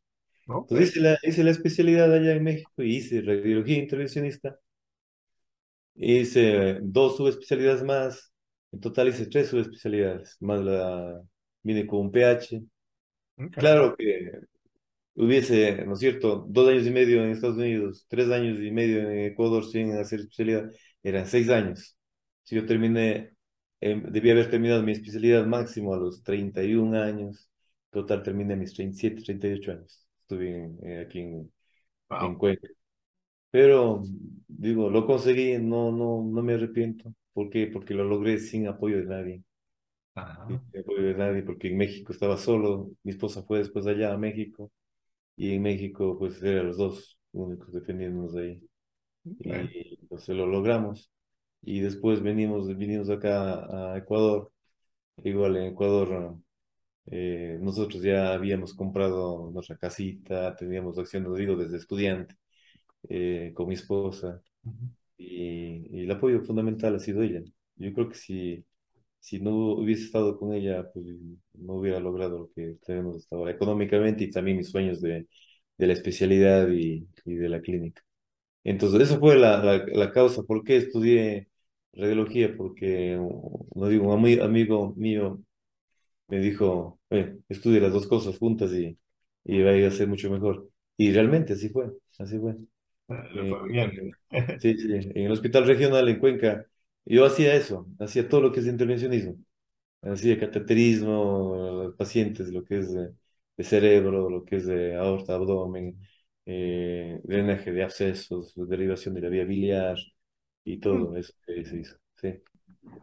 Ok. 0.47 0.71
Entonces 0.71 0.89
hice 0.89 0.99
la, 1.01 1.17
hice 1.23 1.43
la 1.43 1.51
especialidad 1.51 2.13
allá 2.13 2.33
en 2.33 2.43
México 2.43 2.83
y 2.83 2.97
hice 2.97 3.21
radiología 3.21 3.77
intervencionista. 3.77 4.59
Hice 5.95 6.79
dos 6.81 7.17
subespecialidades 7.17 7.83
más. 7.83 8.31
En 8.71 8.79
total 8.81 9.07
hice 9.09 9.27
tres 9.27 9.49
subespecialidades, 9.49 10.37
más 10.41 10.61
la, 10.61 11.21
vine 11.63 11.87
con 11.87 12.01
un 12.01 12.11
PH. 12.11 12.61
ok. 13.37 13.51
Claro 13.53 13.95
que 13.95 14.31
hubiese, 15.15 15.85
¿no 15.85 15.93
es 15.93 15.99
cierto?, 15.99 16.45
dos 16.49 16.69
años 16.69 16.85
y 16.85 16.91
medio 16.91 17.23
en 17.23 17.31
Estados 17.31 17.57
Unidos, 17.57 18.05
tres 18.09 18.29
años 18.31 18.59
y 18.59 18.71
medio 18.71 19.09
en 19.09 19.19
Ecuador 19.31 19.65
sin 19.65 19.93
hacer 19.93 20.21
especialidad, 20.21 20.71
eran 21.03 21.27
seis 21.27 21.49
años. 21.49 21.97
Si 22.43 22.55
yo 22.55 22.65
terminé, 22.65 23.33
eh, 23.81 24.01
debía 24.09 24.33
haber 24.33 24.49
terminado 24.49 24.83
mi 24.83 24.91
especialidad 24.91 25.45
máximo 25.45 25.93
a 25.93 25.97
los 25.97 26.23
31 26.23 27.01
años, 27.01 27.49
total 27.91 28.23
terminé 28.23 28.55
mis 28.55 28.73
37, 28.73 29.23
38 29.23 29.71
años. 29.71 30.04
Estuve 30.25 30.49
en- 30.65 30.79
eh, 30.83 31.01
aquí 31.05 31.19
en, 31.21 31.51
en 32.19 32.35
Wow. 32.35 32.37
Cuenca. 32.37 32.67
Pero, 33.51 34.03
digo, 34.47 34.89
lo 34.89 35.05
conseguí, 35.07 35.57
no, 35.59 35.91
no, 35.91 36.23
no 36.23 36.43
me 36.43 36.53
arrepiento. 36.55 37.13
¿Por 37.33 37.49
qué? 37.49 37.67
Porque 37.67 37.93
lo 37.95 38.03
logré 38.05 38.39
sin 38.39 38.67
apoyo 38.67 38.97
de 38.99 39.05
nadie. 39.05 39.43
Ajá. 40.15 40.61
Sin 40.71 40.81
apoyo 40.81 41.01
de 41.03 41.15
nadie, 41.15 41.43
porque 41.43 41.69
en 41.69 41.77
México 41.77 42.11
estaba 42.13 42.37
solo, 42.37 42.91
mi 43.03 43.11
esposa 43.11 43.43
fue 43.43 43.59
después 43.59 43.87
allá 43.87 44.13
a 44.13 44.17
México 44.17 44.71
y 45.37 45.53
en 45.55 45.63
México, 45.63 46.17
pues 46.19 46.41
eran 46.43 46.67
los 46.67 46.77
dos 46.77 47.19
únicos 47.33 47.73
defendiéndonos 47.73 48.35
ahí. 48.37 48.61
Ok. 49.25 49.47
Y 49.49 49.97
pues 50.07 50.27
lo 50.29 50.45
logramos. 50.47 51.11
Y 51.63 51.81
después 51.81 52.21
venimos, 52.23 52.67
vinimos 52.77 53.09
acá 53.09 53.93
a 53.93 53.97
Ecuador. 53.99 54.51
Igual 55.23 55.57
en 55.57 55.65
Ecuador, 55.73 56.37
eh, 57.11 57.57
nosotros 57.61 58.01
ya 58.03 58.33
habíamos 58.33 58.73
comprado 58.73 59.51
nuestra 59.51 59.77
casita, 59.77 60.55
teníamos 60.55 60.97
acciones, 60.97 61.33
digo, 61.35 61.55
desde 61.55 61.77
estudiante, 61.77 62.35
eh, 63.09 63.51
con 63.55 63.67
mi 63.67 63.75
esposa. 63.75 64.41
Ujú. 64.65 64.89
Y, 65.17 65.87
y 65.99 66.03
el 66.03 66.11
apoyo 66.11 66.41
fundamental 66.43 66.95
ha 66.95 66.99
sido 66.99 67.23
ella. 67.23 67.41
Yo 67.77 67.93
creo 67.93 68.09
que 68.09 68.15
si, 68.15 68.65
si 69.19 69.39
no 69.41 69.51
hubiese 69.75 70.05
estado 70.05 70.37
con 70.39 70.53
ella, 70.53 70.89
pues 70.93 71.05
no 71.55 71.75
hubiera 71.75 71.99
logrado 71.99 72.39
lo 72.39 72.51
que 72.53 72.77
tenemos 72.85 73.17
hasta 73.17 73.35
ahora, 73.35 73.51
económicamente 73.51 74.23
y 74.25 74.31
también 74.31 74.57
mis 74.57 74.69
sueños 74.71 75.01
de, 75.01 75.27
de 75.77 75.87
la 75.87 75.93
especialidad 75.93 76.69
y, 76.69 77.07
y 77.25 77.35
de 77.35 77.49
la 77.49 77.61
clínica. 77.61 78.03
Entonces, 78.63 79.01
esa 79.09 79.19
fue 79.19 79.37
la, 79.37 79.63
la, 79.63 79.85
la 79.87 80.11
causa 80.11 80.43
por 80.43 80.63
qué 80.63 80.77
estudié 80.77 81.49
radiología, 81.93 82.55
porque, 82.57 83.17
no 83.75 83.87
digo, 83.87 84.13
un 84.13 84.19
ami- 84.23 84.41
amigo 84.41 84.93
mío 84.97 85.41
me 86.27 86.39
dijo, 86.39 86.99
eh, 87.09 87.37
estudie 87.49 87.79
las 87.81 87.93
dos 87.93 88.07
cosas 88.07 88.37
juntas 88.37 88.71
y, 88.73 88.97
y 89.43 89.61
va 89.63 89.71
a 89.71 89.75
ir 89.77 89.85
a 89.85 89.91
ser 89.91 90.07
mucho 90.07 90.29
mejor. 90.31 90.69
Y 90.97 91.11
realmente 91.13 91.53
así 91.53 91.69
fue, 91.69 91.91
así 92.19 92.39
fue. 92.39 92.55
Eh, 93.09 93.29
Le 93.33 93.45
Eh, 93.45 93.47
fue 93.47 93.67
bien. 93.67 93.91
eh, 93.97 94.11
sí, 94.57 94.77
sí, 94.77 94.87
en 94.93 95.25
el 95.25 95.31
hospital 95.31 95.65
regional 95.67 96.07
en 96.09 96.19
Cuenca, 96.19 96.65
yo 97.05 97.25
hacía 97.25 97.55
eso, 97.55 97.87
hacía 97.99 98.27
todo 98.29 98.41
lo 98.41 98.51
que 98.51 98.59
es 98.61 98.67
intervencionismo, 98.67 99.37
hacía 100.03 100.39
cateterismo, 100.39 101.93
pacientes, 101.97 102.49
lo 102.51 102.63
que 102.65 102.79
es 102.79 102.93
de, 102.93 103.13
de 103.57 103.63
cerebro, 103.63 104.29
lo 104.29 104.45
que 104.45 104.57
es 104.57 104.65
de 104.67 104.95
aorta, 104.95 105.35
abdomen, 105.35 105.99
eh, 106.45 107.19
drenaje 107.23 107.71
de 107.71 107.83
abscesos, 107.83 108.53
derivación 108.55 109.15
de 109.15 109.21
la 109.21 109.29
vía 109.29 109.45
biliar 109.45 109.97
y 110.63 110.79
Mm. 110.91 111.05
todo 111.05 111.15
eso 111.17 111.33
que 111.45 111.65
se 111.65 111.77
hizo. 111.79 111.97
Sí, 112.17 112.41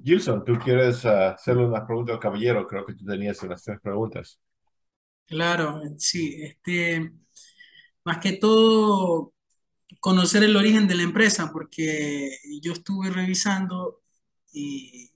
Gilson, 0.04 0.44
¿tú 0.44 0.58
quieres 0.58 1.04
ah, 1.06 1.30
hacerle 1.32 1.64
una 1.66 1.86
pregunta 1.86 2.12
al 2.12 2.18
caballero? 2.20 2.66
Creo 2.66 2.84
que 2.86 2.94
tú 2.94 3.04
tenías 3.06 3.42
unas 3.42 3.62
tres 3.62 3.80
preguntas. 3.80 4.38
Claro, 5.26 5.80
sí, 5.98 6.36
este, 6.42 7.10
más 8.04 8.18
que 8.18 8.32
todo 8.34 9.34
conocer 10.00 10.44
el 10.44 10.56
origen 10.56 10.88
de 10.88 10.96
la 10.96 11.02
empresa, 11.04 11.50
porque 11.52 12.30
yo 12.62 12.72
estuve 12.74 13.10
revisando 13.10 14.02
y, 14.52 15.10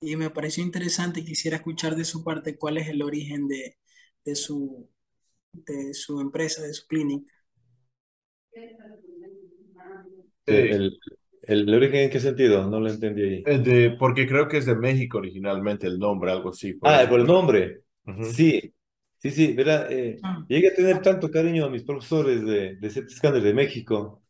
y 0.00 0.16
me 0.16 0.30
pareció 0.30 0.64
interesante 0.64 1.20
y 1.20 1.24
quisiera 1.26 1.58
escuchar 1.58 1.96
de 1.96 2.04
su 2.04 2.24
parte 2.24 2.58
cuál 2.58 2.78
es 2.78 2.88
el 2.88 3.02
origen 3.02 3.48
de, 3.48 3.78
de 4.24 4.36
su, 4.36 4.90
de 5.52 5.94
su 5.94 6.20
empresa, 6.20 6.62
de 6.62 6.74
su 6.74 6.86
clínica. 6.88 7.32
El, 10.46 10.98
el, 11.46 11.72
origen 11.74 12.00
en 12.00 12.10
qué 12.10 12.20
sentido? 12.20 12.68
No 12.68 12.80
lo 12.80 12.90
entendí 12.90 13.22
ahí. 13.22 13.42
de, 13.44 13.96
porque 13.98 14.26
creo 14.26 14.48
que 14.48 14.58
es 14.58 14.66
de 14.66 14.76
México 14.76 15.18
originalmente 15.18 15.86
el 15.86 15.98
nombre, 15.98 16.30
algo 16.32 16.50
así, 16.50 16.74
por 16.74 16.90
Ah, 16.90 16.98
eso. 16.98 17.08
por 17.08 17.20
el 17.20 17.26
nombre. 17.26 17.82
Sí, 18.20 18.74
sí, 19.18 19.30
sí, 19.30 19.52
verá, 19.54 19.86
eh, 19.90 20.18
Ah, 20.22 20.46
llegué 20.48 20.68
a 20.68 20.74
tener 20.74 21.02
tanto 21.02 21.30
cariño 21.30 21.64
a 21.64 21.70
mis 21.70 21.82
profesores 21.84 22.44
de, 22.44 22.76
de 22.76 22.90
CT 22.90 23.10
Scanner 23.10 23.42
de 23.42 23.54
México, 23.54 24.22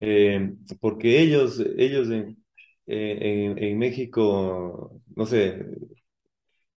eh, 0.00 0.54
porque 0.80 1.20
ellos, 1.20 1.60
ellos 1.78 2.08
en, 2.10 2.36
en, 2.86 3.58
en 3.62 3.78
México, 3.78 5.02
no 5.16 5.26
sé, 5.26 5.64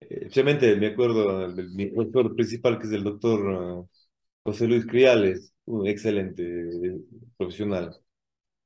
especialmente 0.00 0.76
me 0.76 0.88
acuerdo 0.88 1.48
del 1.52 1.70
mi 1.72 1.86
doctor 1.90 2.34
principal, 2.34 2.78
que 2.78 2.86
es 2.86 2.92
el 2.92 3.04
doctor 3.04 3.84
eh, 3.86 3.98
José 4.44 4.68
Luis 4.68 4.86
Criales, 4.86 5.52
un 5.66 5.86
excelente 5.86 6.42
eh, 6.44 7.00
profesional. 7.36 7.96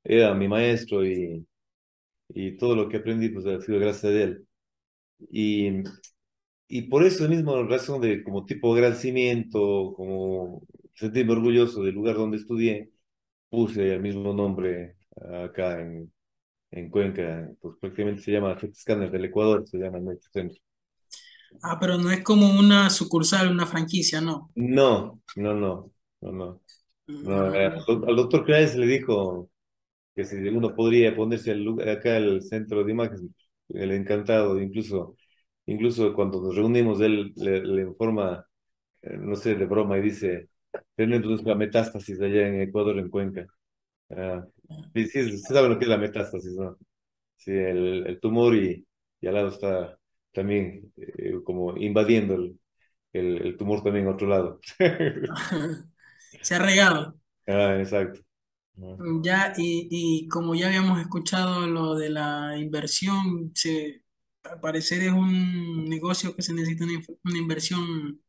Era 0.04 0.34
mi 0.34 0.48
maestro 0.48 1.04
y, 1.06 1.46
y 2.30 2.56
todo 2.58 2.76
lo 2.76 2.88
que 2.88 2.98
aprendí 2.98 3.30
pues 3.30 3.46
ha 3.46 3.60
sido 3.62 3.80
gracias 3.80 4.04
a 4.12 4.16
él. 4.22 4.46
Y 5.30 5.70
Y 6.68 6.82
por 6.84 7.04
eso 7.04 7.28
mismo, 7.28 7.62
razón 7.64 8.00
de 8.00 8.22
como 8.24 8.44
tipo 8.46 8.74
agradecimiento, 8.74 9.92
como 9.96 10.62
sentirme 10.94 11.32
orgulloso 11.32 11.82
del 11.82 11.94
lugar 11.96 12.16
donde 12.16 12.38
estudié, 12.38 12.90
puse 13.50 13.94
el 13.94 14.02
mismo 14.02 14.34
nombre 14.34 14.96
acá 15.44 15.80
en, 15.80 16.12
en 16.72 16.90
Cuenca, 16.90 17.50
pues 17.60 17.76
prácticamente 17.80 18.22
se 18.22 18.32
llama 18.32 18.58
CT 18.58 18.76
Scanner 18.76 19.10
del 19.12 19.26
Ecuador, 19.26 19.66
se 19.68 19.78
llama 19.78 20.00
nuestro 20.00 20.30
centro. 20.32 20.58
ah, 21.62 21.78
pero 21.80 21.96
no 21.98 22.10
es 22.10 22.22
como 22.22 22.50
una 22.58 22.90
sucursal, 22.90 23.50
una 23.50 23.66
franquicia, 23.66 24.20
no. 24.20 24.52
No, 24.54 25.20
no, 25.36 25.54
no, 25.54 25.92
no, 26.20 26.32
no. 26.32 26.60
no 27.22 27.54
eh, 27.54 27.66
Mm, 27.66 27.80
al, 27.88 28.08
al 28.08 28.16
doctor 28.16 28.46
Claes 28.46 28.76
le 28.76 28.86
dijo 28.86 29.49
que 30.14 30.24
si 30.24 30.36
uno 30.48 30.74
podría 30.74 31.14
ponerse 31.16 31.52
al 31.52 31.62
lugar, 31.64 31.88
acá 31.88 32.16
el 32.16 32.42
centro 32.42 32.84
de 32.84 32.92
imagen, 32.92 33.34
el 33.68 33.92
encantado, 33.92 34.60
incluso, 34.60 35.16
incluso 35.66 36.14
cuando 36.14 36.42
nos 36.42 36.56
reunimos, 36.56 37.00
él 37.00 37.32
le, 37.36 37.62
le 37.64 37.82
informa 37.82 38.46
eh, 39.02 39.16
no 39.18 39.36
sé, 39.36 39.54
de 39.56 39.66
broma, 39.66 39.98
y 39.98 40.02
dice, 40.02 40.50
tenemos 40.96 41.42
una 41.42 41.54
metástasis 41.56 42.20
allá 42.22 42.48
en 42.48 42.62
Ecuador, 42.62 42.98
en 42.98 43.10
Cuenca. 43.10 43.46
Sí, 44.94 45.06
sí, 45.06 45.30
sí 45.30 45.38
saben 45.38 45.70
lo 45.72 45.78
que 45.78 45.84
es 45.84 45.88
la 45.90 45.98
metástasis, 45.98 46.52
¿no? 46.56 46.76
Sí, 47.36 47.52
el, 47.52 48.06
el 48.06 48.20
tumor 48.20 48.54
y, 48.56 48.86
y 49.20 49.26
al 49.28 49.34
lado 49.34 49.48
está 49.48 49.98
también 50.32 50.92
eh, 50.96 51.34
como 51.44 51.76
invadiendo 51.76 52.34
el, 52.36 52.58
el, 53.12 53.42
el 53.46 53.56
tumor 53.58 53.82
también 53.84 54.08
a 54.08 54.12
otro 54.12 54.28
lado. 54.28 54.60
Se 56.42 56.54
ha 56.54 56.58
regado. 56.58 57.16
Ah, 57.46 57.76
exacto. 57.80 58.20
Ya, 59.22 59.52
y, 59.56 59.88
y 59.90 60.28
como 60.28 60.54
ya 60.54 60.66
habíamos 60.66 61.00
escuchado 61.00 61.66
lo 61.66 61.94
de 61.94 62.10
la 62.10 62.56
inversión, 62.58 63.50
se, 63.54 64.02
al 64.42 64.60
parecer 64.60 65.02
es 65.02 65.12
un 65.12 65.86
negocio 65.86 66.36
que 66.36 66.42
se 66.42 66.52
necesita 66.52 66.84
una, 66.84 66.92
inf- 66.94 67.18
una 67.24 67.38
inversión 67.38 68.22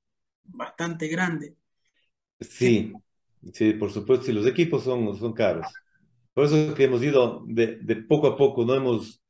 bastante 0.45 1.07
grande. 1.09 1.57
Sí, 2.39 3.03
sí, 3.53 3.73
por 3.73 3.91
supuesto, 3.91 4.25
sí, 4.25 4.31
los 4.33 4.47
equipos 4.47 4.83
son, 4.83 5.15
son 5.17 5.33
caros. 5.33 5.81
Por 6.33 6.45
eso 6.45 6.57
es 6.57 6.73
que 6.75 6.85
hemos 6.85 7.03
ido 7.03 7.43
de, 7.47 7.77
de 7.77 7.95
poco 7.97 8.27
a 8.27 8.37
poco, 8.37 8.65
no 8.65 8.75
hemos 8.75 9.21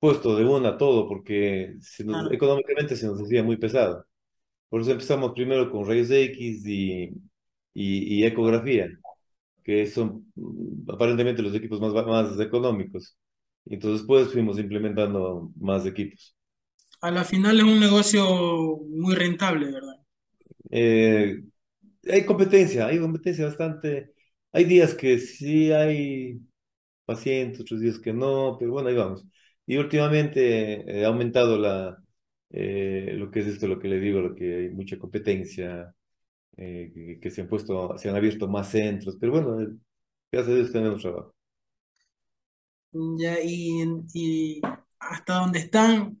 puesto 0.00 0.36
de 0.36 0.44
una 0.44 0.78
todo, 0.78 1.08
porque 1.08 1.76
se 1.80 2.04
nos- 2.04 2.24
Claro. 2.24 2.32
económicamente 2.32 2.96
se 2.96 3.06
nos 3.06 3.20
hacía 3.22 3.42
muy 3.42 3.56
pesado. 3.58 4.06
Por 4.70 4.82
eso 4.82 4.92
empezamos 4.92 5.32
primero 5.34 5.70
con 5.70 5.86
rayos 5.86 6.10
X 6.10 6.64
y, 6.66 7.04
y, 7.74 8.20
y 8.22 8.26
ecografía, 8.26 8.88
que 9.66 9.84
son 9.88 10.32
aparentemente 10.88 11.42
los 11.42 11.52
equipos 11.52 11.80
más, 11.80 11.92
más 11.92 12.38
económicos. 12.38 13.18
Entonces 13.64 14.02
después 14.02 14.32
fuimos 14.32 14.60
implementando 14.60 15.50
más 15.58 15.84
equipos. 15.86 16.36
A 17.00 17.10
la 17.10 17.24
final 17.24 17.58
es 17.58 17.64
un 17.64 17.80
negocio 17.80 18.78
muy 18.88 19.16
rentable, 19.16 19.72
¿verdad? 19.72 19.96
Eh, 20.70 21.42
hay 22.08 22.24
competencia, 22.24 22.86
hay 22.86 23.00
competencia 23.00 23.46
bastante. 23.46 24.12
Hay 24.52 24.64
días 24.66 24.94
que 24.94 25.18
sí 25.18 25.72
hay 25.72 26.40
pacientes, 27.04 27.60
otros 27.60 27.80
días 27.80 27.98
que 27.98 28.12
no, 28.12 28.56
pero 28.58 28.72
bueno, 28.72 28.88
ahí 28.88 28.96
vamos. 28.96 29.24
Y 29.66 29.78
últimamente 29.78 31.00
eh, 31.00 31.04
ha 31.04 31.08
aumentado 31.08 31.58
la, 31.58 31.98
eh, 32.50 33.14
lo 33.16 33.30
que 33.32 33.40
es 33.40 33.46
esto, 33.48 33.66
lo 33.68 33.80
que 33.80 33.88
le 33.88 33.98
digo, 34.00 34.20
lo 34.20 34.34
que 34.36 34.56
hay 34.56 34.70
mucha 34.70 34.98
competencia 34.98 35.92
eh, 36.56 36.90
que, 36.94 37.20
que 37.20 37.30
se 37.30 37.42
han 37.42 37.48
puesto, 37.48 37.96
se 37.98 38.08
han 38.10 38.16
abierto 38.16 38.48
más 38.48 38.70
centros, 38.70 39.16
pero 39.20 39.32
bueno, 39.32 39.60
eh, 39.62 39.68
gracias 40.32 40.52
a 40.54 40.56
Dios 40.58 40.72
tenemos 40.72 41.02
trabajo. 41.02 41.34
Ya, 43.18 43.38
y, 43.42 43.82
y 44.14 44.60
hasta 44.98 45.34
donde 45.34 45.58
están 45.60 46.20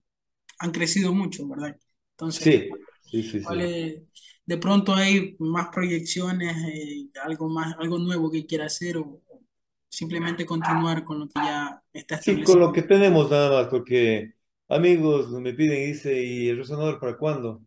han 0.60 0.72
crecido 0.72 1.12
mucho, 1.14 1.48
¿verdad? 1.48 1.78
Entonces, 2.12 2.44
Sí, 2.44 2.78
sí, 3.00 3.22
sí, 3.24 3.40
¿cuál 3.42 3.60
sí. 3.60 3.62
es- 3.62 4.02
de 4.46 4.58
pronto 4.58 4.94
hay 4.94 5.36
más 5.40 5.68
proyecciones, 5.70 6.56
eh, 6.74 7.08
algo 7.24 7.48
más, 7.50 7.76
algo 7.78 7.98
nuevo 7.98 8.30
que 8.30 8.46
quiera 8.46 8.66
hacer 8.66 8.96
o, 8.98 9.22
o 9.28 9.42
simplemente 9.88 10.46
continuar 10.46 11.04
con 11.04 11.20
lo 11.20 11.28
que 11.28 11.34
ya 11.42 11.82
está 11.92 12.16
Sí, 12.18 12.42
con 12.42 12.58
lo 12.60 12.72
establecido. 12.72 12.72
que 12.72 12.82
tenemos 12.82 13.30
nada 13.30 13.50
más, 13.62 13.68
porque 13.68 14.34
amigos 14.68 15.30
me 15.30 15.54
piden, 15.54 15.92
dice, 15.92 16.20
¿y 16.22 16.48
el 16.48 16.58
resonador 16.58 16.98
para 16.98 17.16
cuándo? 17.16 17.62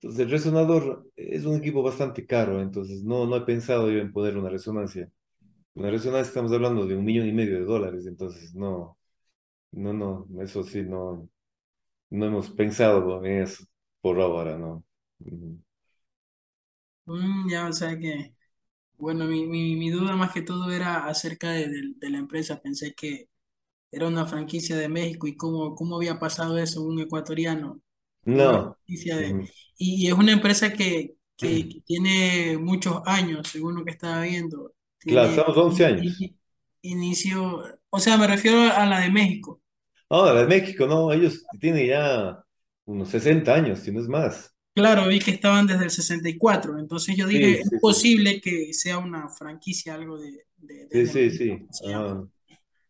Entonces, 0.00 0.20
el 0.26 0.30
resonador 0.30 1.10
es 1.16 1.44
un 1.44 1.56
equipo 1.56 1.82
bastante 1.82 2.26
caro, 2.26 2.60
entonces 2.62 3.02
no, 3.04 3.26
no 3.26 3.36
he 3.36 3.40
pensado 3.42 3.90
yo 3.90 3.98
en 4.00 4.12
poner 4.12 4.36
una 4.38 4.48
resonancia. 4.50 5.10
Una 5.74 5.90
resonancia 5.90 6.28
estamos 6.30 6.52
hablando 6.52 6.86
de 6.86 6.96
un 6.96 7.04
millón 7.04 7.28
y 7.28 7.32
medio 7.32 7.54
de 7.60 7.64
dólares, 7.66 8.06
entonces 8.06 8.54
no, 8.54 8.98
no, 9.72 9.92
no, 9.94 10.26
eso 10.42 10.64
sí, 10.64 10.82
no, 10.82 11.28
no 12.10 12.26
hemos 12.26 12.50
pensado 12.50 13.24
en 13.24 13.42
eso 13.42 13.64
por 14.02 14.20
ahora, 14.20 14.58
¿no? 14.58 14.84
Mm, 17.06 17.48
ya, 17.50 17.68
o 17.68 17.72
sea 17.72 17.98
que, 17.98 18.34
bueno, 18.98 19.26
mi, 19.26 19.46
mi, 19.46 19.76
mi 19.76 19.90
duda 19.90 20.16
más 20.16 20.32
que 20.32 20.42
todo 20.42 20.70
era 20.72 21.06
acerca 21.08 21.50
de, 21.52 21.68
de- 21.68 21.94
de 21.96 22.10
la 22.10 22.18
empresa. 22.18 22.60
Pensé 22.62 22.94
que 22.94 23.28
era 23.90 24.08
una 24.08 24.26
franquicia 24.26 24.76
de 24.76 24.88
México 24.90 25.26
y 25.28 25.36
cómo, 25.36 25.74
cómo 25.74 25.96
había 25.96 26.18
pasado 26.20 26.58
eso, 26.58 26.82
un 26.84 27.00
ecuatoriano, 27.00 27.82
una 28.36 28.60
No. 28.60 28.76
franquicia 28.86 29.16
de... 29.18 29.40
Y, 29.78 30.08
es 30.08 30.14
una 30.14 30.32
empresa 30.32 30.72
que, 30.74 31.16
que, 31.36 31.68
que 31.68 31.80
tiene 31.82 32.58
muchos 32.58 33.00
años, 33.06 33.48
según 33.48 33.76
lo 33.76 33.84
que 33.84 33.92
estaba 33.92 34.22
viendo. 34.22 34.74
Claro, 35.06 35.30
Tiene 35.30 35.30
estamos 35.30 35.56
11 35.56 35.84
in- 36.00 36.14
años. 36.14 36.16
in- 36.20 36.40
inicio, 36.82 37.64
o 37.90 38.00
sea, 38.00 38.16
me 38.18 38.26
refiero 38.26 38.60
a 38.62 38.86
la 38.86 39.00
de 39.00 39.10
México. 39.10 39.62
Ahora, 40.10 40.40
de 40.42 40.46
México, 40.46 40.86
no, 40.86 41.12
ellos 41.12 41.44
tienen 41.60 41.86
ya 41.88 42.42
unos 42.86 43.08
60 43.10 43.54
años, 43.54 43.80
si 43.80 43.92
no 43.92 44.00
es 44.00 44.08
más. 44.08 44.54
Claro, 44.74 45.08
vi 45.08 45.18
que 45.20 45.32
estaban 45.32 45.66
desde 45.66 45.84
el 45.84 45.90
64, 45.90 46.78
entonces 46.78 47.16
yo 47.16 47.26
Sí, 47.30 47.38
dije, 47.38 47.60
es 47.62 47.70
sí, 47.70 47.78
sí. 47.80 47.80
posible 47.80 48.40
que 48.40 48.72
sea 48.72 48.98
una 48.98 49.28
franquicia, 49.28 49.94
algo 49.94 50.18
de, 50.18 50.46
de- 50.56 50.86
Sí, 50.90 51.06
desde 51.06 51.06
sí, 51.06 51.30
México, 51.30 51.30
sí. 51.30 51.66
que 51.66 51.72
se 51.74 51.86
llama. 51.88 52.16
Ajá. 52.16 52.28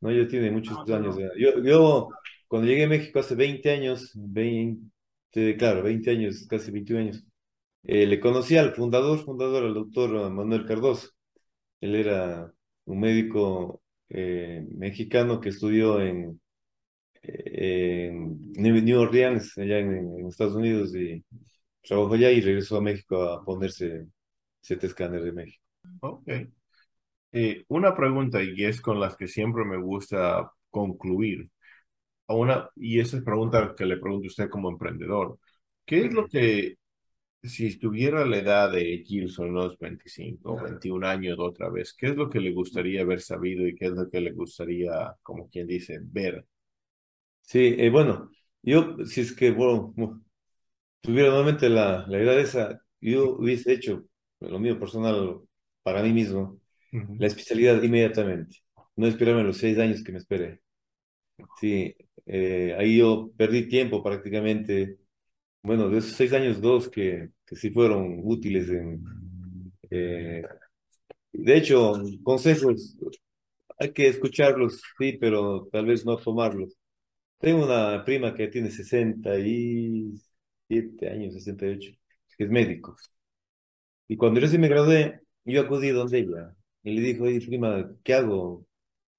No, 0.01 0.11
yo 0.13 0.29
tiene 0.29 0.51
muchos 0.51 0.79
Ah, 0.79 0.87
años 0.89 1.17
pero 1.17 1.19
ya. 1.19 1.29
Yo, 1.39 1.63
yo, 1.63 2.09
cuando 2.49 2.69
llegué 2.69 2.85
a 2.85 2.89
México 2.89 3.21
hace 3.21 3.35
20 3.35 3.71
años, 3.73 4.13
20, 4.15 4.91
claro, 5.33 5.83
20 5.83 6.11
años, 6.11 6.47
casi 6.49 6.71
21 6.71 7.01
años, 7.03 7.25
eh, 7.85 8.07
le 8.07 8.21
conocí 8.21 8.57
al 8.57 8.75
fundador, 8.75 9.25
fundador, 9.25 9.65
al 9.65 9.75
doctor 9.75 10.31
Manuel 10.31 10.67
Cardoso. 10.67 11.11
Él 11.81 11.95
era 11.95 12.53
un 12.87 13.01
médico 13.01 13.83
eh, 14.11 14.67
mexicano 14.77 15.41
que 15.41 15.51
estudió 15.51 16.01
en, 16.01 16.41
New 18.57 19.01
Orleans, 19.01 19.59
allá 19.59 19.79
en, 19.79 20.19
en 20.19 20.27
Estados 20.29 20.55
Unidos, 20.55 20.95
y 20.95 21.25
trabajó 21.83 22.15
allá 22.15 22.31
y 22.31 22.41
regresó 22.41 22.79
a 22.79 22.81
México 22.83 23.23
a 23.23 23.45
ponerse 23.45 24.07
siete 24.61 24.87
escáner 24.87 25.23
de 25.23 25.33
México. 25.33 25.65
Ok. 26.01 26.29
Eh, 27.33 27.65
una 27.69 27.95
pregunta, 27.95 28.43
y 28.43 28.65
es 28.65 28.81
con 28.81 29.01
las 29.01 29.17
que 29.17 29.29
siempre 29.29 29.65
me 29.65 29.79
gusta 29.79 30.51
concluir. 30.71 31.51
A 32.29 32.35
Una, 32.35 32.69
y 32.77 33.01
esa 33.01 33.17
es 33.17 33.23
pregunta 33.25 33.75
que 33.77 33.87
le 33.87 33.97
pregunto 33.99 34.27
a 34.27 34.29
usted 34.29 34.51
como 34.51 34.71
emprendedor. 34.71 35.39
¿Qué 35.85 36.07
es 36.07 36.13
lo 36.13 36.29
que, 36.29 36.77
si 37.43 37.67
estuviera 37.69 38.23
a 38.23 38.27
la 38.27 38.39
edad 38.39 38.73
de 38.73 39.05
Gilson, 39.07 39.51
unos 39.51 39.79
25 39.79 40.55
o 40.55 40.61
21 40.63 41.05
años 41.05 41.39
otra 41.41 41.71
vez, 41.71 41.95
qué 41.99 42.09
es 42.09 42.17
lo 42.17 42.31
que 42.31 42.41
le 42.41 42.53
gustaría 42.53 43.03
haber 43.03 43.21
sabido 43.23 43.67
y 43.67 43.75
qué 43.77 43.87
es 43.87 43.93
lo 43.93 44.11
que 44.11 44.21
le 44.21 44.33
gustaría, 44.33 45.17
como 45.23 45.49
quien 45.51 45.67
dice, 45.69 45.99
ver? 46.03 46.47
Sí, 47.43 47.75
eh, 47.79 47.91
bueno, 47.91 48.31
yo, 48.63 48.97
si 49.07 49.23
es 49.23 49.35
que, 49.35 49.51
bueno, 49.51 49.95
tuviera 51.01 51.31
nuevamente 51.31 51.69
la, 51.69 52.07
la 52.09 52.19
edad 52.19 52.39
esa, 52.41 52.81
yo 53.01 53.37
hubiese 53.37 53.73
hecho 53.73 54.05
lo 54.41 54.59
mío 54.59 54.79
personal 54.79 55.41
para 55.83 56.03
mí 56.03 56.13
mismo, 56.13 56.61
la 57.19 57.27
especialidad 57.29 57.83
inmediatamente, 57.83 58.59
no 58.97 59.07
esperarme 59.07 59.45
los 59.45 59.59
seis 59.59 59.79
años 59.79 60.03
que 60.05 60.13
me 60.13 60.19
esperé. 60.19 60.63
Sí, 61.61 61.95
eh, 62.27 62.75
ahí 62.79 62.99
yo 62.99 63.31
perdí 63.37 63.69
tiempo 63.69 64.03
prácticamente, 64.03 64.99
bueno, 65.63 65.89
de 65.91 65.99
esos 65.99 66.13
seis 66.13 66.33
años, 66.35 66.61
dos 66.61 66.89
que, 66.91 67.31
que 67.47 67.57
sí 67.57 67.71
fueron 67.71 68.21
útiles 68.25 68.69
en, 68.71 69.05
eh, 69.91 70.43
de 71.33 71.57
hecho, 71.59 71.95
consejos, 72.25 72.97
hay 73.79 73.93
que 73.93 74.09
escucharlos, 74.09 74.83
sí, 74.99 75.15
pero 75.21 75.69
tal 75.73 75.87
vez 75.87 76.05
no 76.07 76.17
tomarlos. 76.19 76.77
Tengo 77.39 77.65
una 77.67 78.05
prima 78.05 78.35
que 78.35 78.49
tiene 78.49 78.71
sesenta 78.71 79.39
y 79.39 80.15
siete 80.69 81.11
años, 81.11 81.35
68, 81.35 81.93
que 82.39 82.45
es 82.45 82.51
médico. 82.51 82.97
Y 84.09 84.17
cuando 84.17 84.41
recién 84.41 84.61
me 84.61 84.69
gradué, 84.69 85.21
yo 85.45 85.61
acudí 85.63 85.91
donde 85.91 86.19
ella 86.21 86.55
y 86.83 86.93
le 86.95 87.01
dijo, 87.03 87.25
oye, 87.25 87.41
prima, 87.41 87.91
¿qué 88.05 88.15
hago? 88.15 88.67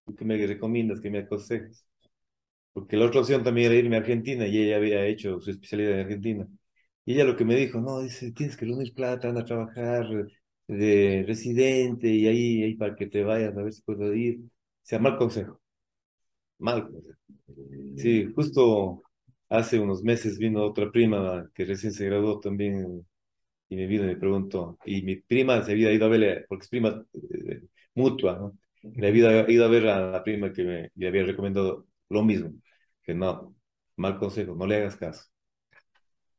¿Tú 0.05 0.15
¿Qué 0.15 0.25
me 0.25 0.37
recomiendas? 0.47 1.01
¿Qué 1.01 1.11
me 1.11 1.19
aconsejas? 1.19 1.85
Porque 2.73 2.97
la 2.97 3.05
otra 3.05 3.21
opción 3.21 3.43
también 3.43 3.71
era 3.71 3.79
irme 3.79 3.97
a 3.97 3.99
Argentina 3.99 4.47
y 4.47 4.57
ella 4.57 4.77
había 4.77 5.05
hecho 5.05 5.39
su 5.41 5.51
especialidad 5.51 5.93
en 5.93 5.99
Argentina. 6.01 6.47
Y 7.05 7.13
ella 7.13 7.25
lo 7.25 7.35
que 7.35 7.45
me 7.45 7.55
dijo, 7.55 7.81
no, 7.81 8.01
dice, 8.01 8.31
tienes 8.31 8.55
que 8.55 8.65
reunir 8.65 8.93
plata, 8.93 9.29
anda 9.29 9.41
a 9.41 9.45
trabajar 9.45 10.07
de 10.67 11.23
residente 11.27 12.07
y 12.07 12.27
ahí, 12.27 12.63
ahí 12.63 12.75
para 12.75 12.95
que 12.95 13.07
te 13.07 13.23
vayas 13.23 13.57
a 13.57 13.63
ver 13.63 13.73
si 13.73 13.81
puedo 13.81 14.13
ir. 14.13 14.39
O 14.39 14.49
sea, 14.83 14.99
mal 14.99 15.17
consejo, 15.17 15.59
mal 16.59 16.89
consejo. 16.89 17.17
Sí, 17.97 18.31
justo 18.35 19.03
hace 19.49 19.79
unos 19.79 20.03
meses 20.03 20.37
vino 20.37 20.63
otra 20.63 20.91
prima 20.91 21.49
que 21.53 21.65
recién 21.65 21.93
se 21.93 22.05
graduó 22.05 22.39
también 22.39 23.05
y 23.69 23.75
me 23.75 23.87
vino 23.87 24.03
y 24.03 24.07
me 24.07 24.17
preguntó, 24.17 24.77
y 24.85 25.03
mi 25.03 25.17
prima 25.17 25.63
se 25.63 25.73
había 25.73 25.91
ido 25.93 26.05
a 26.05 26.09
verle, 26.09 26.45
porque 26.49 26.63
es 26.63 26.69
prima 26.69 27.05
eh, 27.13 27.61
mutua, 27.95 28.37
¿no? 28.37 28.57
Le 28.95 29.07
había 29.07 29.49
ido 29.49 29.65
a 29.65 29.67
ver 29.67 29.87
a 29.87 30.11
la 30.11 30.23
prima 30.23 30.53
que 30.53 30.63
me, 30.63 30.91
le 30.95 31.07
había 31.07 31.25
recomendado 31.25 31.87
lo 32.09 32.23
mismo, 32.23 32.53
que 33.03 33.13
no, 33.13 33.55
mal 33.97 34.17
consejo, 34.19 34.55
no 34.55 34.65
le 34.67 34.77
hagas 34.77 34.95
caso. 34.97 35.23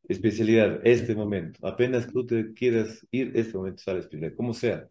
Especialidad, 0.09 0.81
este 0.85 1.15
momento, 1.15 1.65
apenas 1.67 2.09
tú 2.13 2.27
te 2.27 2.53
quieras 2.53 3.07
ir, 3.13 3.33
este 3.37 3.57
momento 3.57 3.83
sale 3.83 4.01
especialidad, 4.01 4.37
como 4.37 4.53
sea, 4.55 4.89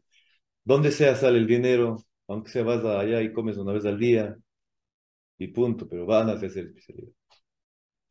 donde 0.66 0.92
sea 0.92 1.16
sale 1.16 1.40
el 1.40 1.48
dinero, 1.48 1.98
aunque 2.28 2.52
sea 2.52 2.64
vas 2.64 2.84
allá 2.86 3.22
y 3.22 3.34
comes 3.34 3.58
una 3.58 3.74
vez 3.74 3.86
al 3.86 4.00
día 4.00 4.38
y 5.40 5.48
punto, 5.48 5.88
pero 5.88 6.06
van 6.06 6.30
a 6.30 6.34
hacer 6.34 6.50
especialidad. 6.68 7.12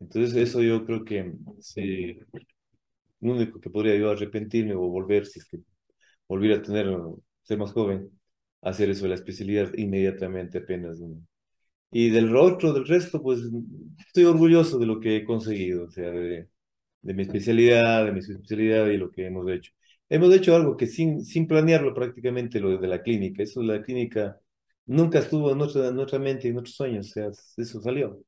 Entonces 0.00 0.34
eso 0.36 0.62
yo 0.62 0.84
creo 0.84 1.04
que 1.04 1.32
sí, 1.60 2.18
lo 3.20 3.32
único 3.32 3.60
que 3.60 3.70
podría 3.70 3.96
yo 3.96 4.10
arrepentirme 4.10 4.74
o 4.74 4.80
volver, 4.80 5.26
si 5.26 5.38
es 5.40 5.46
que 5.46 5.58
volviera 6.28 6.58
a 6.58 6.62
tener, 6.62 6.88
ser 7.42 7.58
más 7.58 7.72
joven, 7.72 8.10
hacer 8.62 8.90
eso 8.90 9.04
de 9.04 9.10
la 9.10 9.14
especialidad 9.16 9.72
inmediatamente 9.76 10.58
apenas. 10.58 11.00
Y 11.90 12.10
del 12.10 12.36
otro, 12.36 12.72
del 12.72 12.86
resto, 12.86 13.22
pues 13.22 13.40
estoy 14.06 14.24
orgulloso 14.24 14.78
de 14.78 14.86
lo 14.86 15.00
que 15.00 15.16
he 15.16 15.24
conseguido, 15.24 15.84
o 15.86 15.90
sea, 15.90 16.10
de, 16.10 16.48
de 17.02 17.14
mi 17.14 17.22
especialidad, 17.22 18.04
de 18.06 18.12
mi 18.12 18.20
especialidad 18.20 18.86
y 18.88 18.96
lo 18.98 19.10
que 19.10 19.26
hemos 19.26 19.50
hecho. 19.50 19.72
Hemos 20.08 20.34
hecho 20.34 20.56
algo 20.56 20.76
que 20.76 20.86
sin, 20.86 21.24
sin 21.24 21.46
planearlo 21.46 21.94
prácticamente, 21.94 22.60
lo 22.60 22.78
de 22.78 22.88
la 22.88 23.02
clínica. 23.02 23.42
Eso 23.42 23.60
de 23.60 23.66
la 23.68 23.82
clínica 23.82 24.40
nunca 24.86 25.18
estuvo 25.20 25.50
en 25.52 25.58
nuestra, 25.58 25.88
en 25.88 25.96
nuestra 25.96 26.18
mente 26.18 26.46
y 26.48 26.50
en 26.50 26.54
nuestros 26.56 26.76
sueños, 26.76 27.08
o 27.10 27.12
sea, 27.12 27.28
eso 27.58 27.80
salió. 27.82 28.20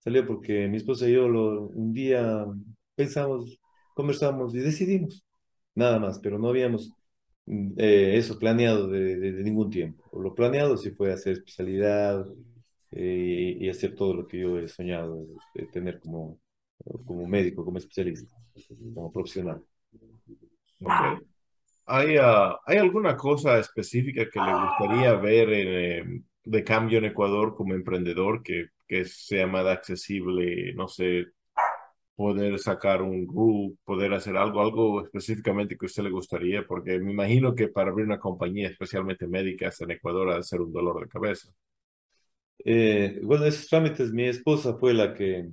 Salió 0.00 0.26
porque 0.26 0.68
mi 0.68 0.78
esposa 0.78 1.08
y 1.08 1.12
yo 1.14 1.28
lo, 1.28 1.68
un 1.68 1.92
día 1.92 2.46
pensamos, 2.94 3.58
conversamos 3.94 4.54
y 4.54 4.58
decidimos, 4.60 5.24
nada 5.74 5.98
más, 6.00 6.18
pero 6.20 6.38
no 6.38 6.48
habíamos 6.48 6.94
eh, 7.76 8.14
eso 8.16 8.38
planeado 8.38 8.88
de, 8.88 9.16
de- 9.16 9.32
de 9.32 9.42
ningún 9.44 9.70
tiempo. 9.70 10.04
Lo 10.20 10.34
planeado 10.34 10.76
sí 10.76 10.90
fue 10.92 11.12
hacer 11.12 11.34
especialidad 11.34 12.26
eh, 12.92 13.56
y 13.60 13.68
hacer 13.68 13.94
todo 13.94 14.14
lo 14.14 14.26
que 14.26 14.38
yo 14.38 14.58
he 14.58 14.68
soñado 14.68 15.26
de 15.54 15.66
tener 15.66 15.98
como, 15.98 16.38
como 17.06 17.26
médico, 17.26 17.64
como 17.64 17.78
especialista, 17.78 18.36
como 18.94 19.12
profesional. 19.12 19.62
Ok. 20.80 21.22
¿Hay, 21.86 22.16
ah, 22.20 22.58
¿hay 22.66 22.78
alguna 22.78 23.16
cosa 23.16 23.58
específica 23.58 24.28
que 24.30 24.40
le 24.40 24.52
gustaría 24.52 25.14
ver 25.14 25.52
en, 25.52 25.68
eh, 25.68 26.22
de 26.44 26.64
cambio 26.64 26.98
en 26.98 27.06
Ecuador 27.06 27.54
como 27.54 27.74
emprendedor 27.74 28.42
que, 28.42 28.66
que 28.86 29.04
sea 29.04 29.46
más 29.46 29.66
accesible, 29.66 30.72
no 30.74 30.88
sé, 30.88 31.26
poder 32.14 32.58
sacar 32.58 33.02
un 33.02 33.26
RU, 33.26 33.76
poder 33.84 34.12
hacer 34.14 34.36
algo, 34.36 34.60
algo 34.60 35.04
específicamente 35.04 35.76
que 35.76 35.86
a 35.86 35.88
usted 35.88 36.04
le 36.04 36.10
gustaría? 36.10 36.64
Porque 36.66 36.98
me 36.98 37.12
imagino 37.12 37.54
que 37.54 37.68
para 37.68 37.90
abrir 37.90 38.06
una 38.06 38.20
compañía, 38.20 38.68
especialmente 38.68 39.26
médica, 39.26 39.70
en 39.80 39.90
Ecuador, 39.90 40.30
ha 40.30 40.36
de 40.36 40.42
ser 40.44 40.60
un 40.60 40.72
dolor 40.72 41.00
de 41.02 41.08
cabeza. 41.08 41.48
Eh, 42.64 43.20
bueno, 43.22 43.44
esos 43.46 43.68
trámites, 43.68 44.12
mi 44.12 44.24
esposa 44.24 44.76
fue 44.78 44.94
la 44.94 45.14
que, 45.14 45.48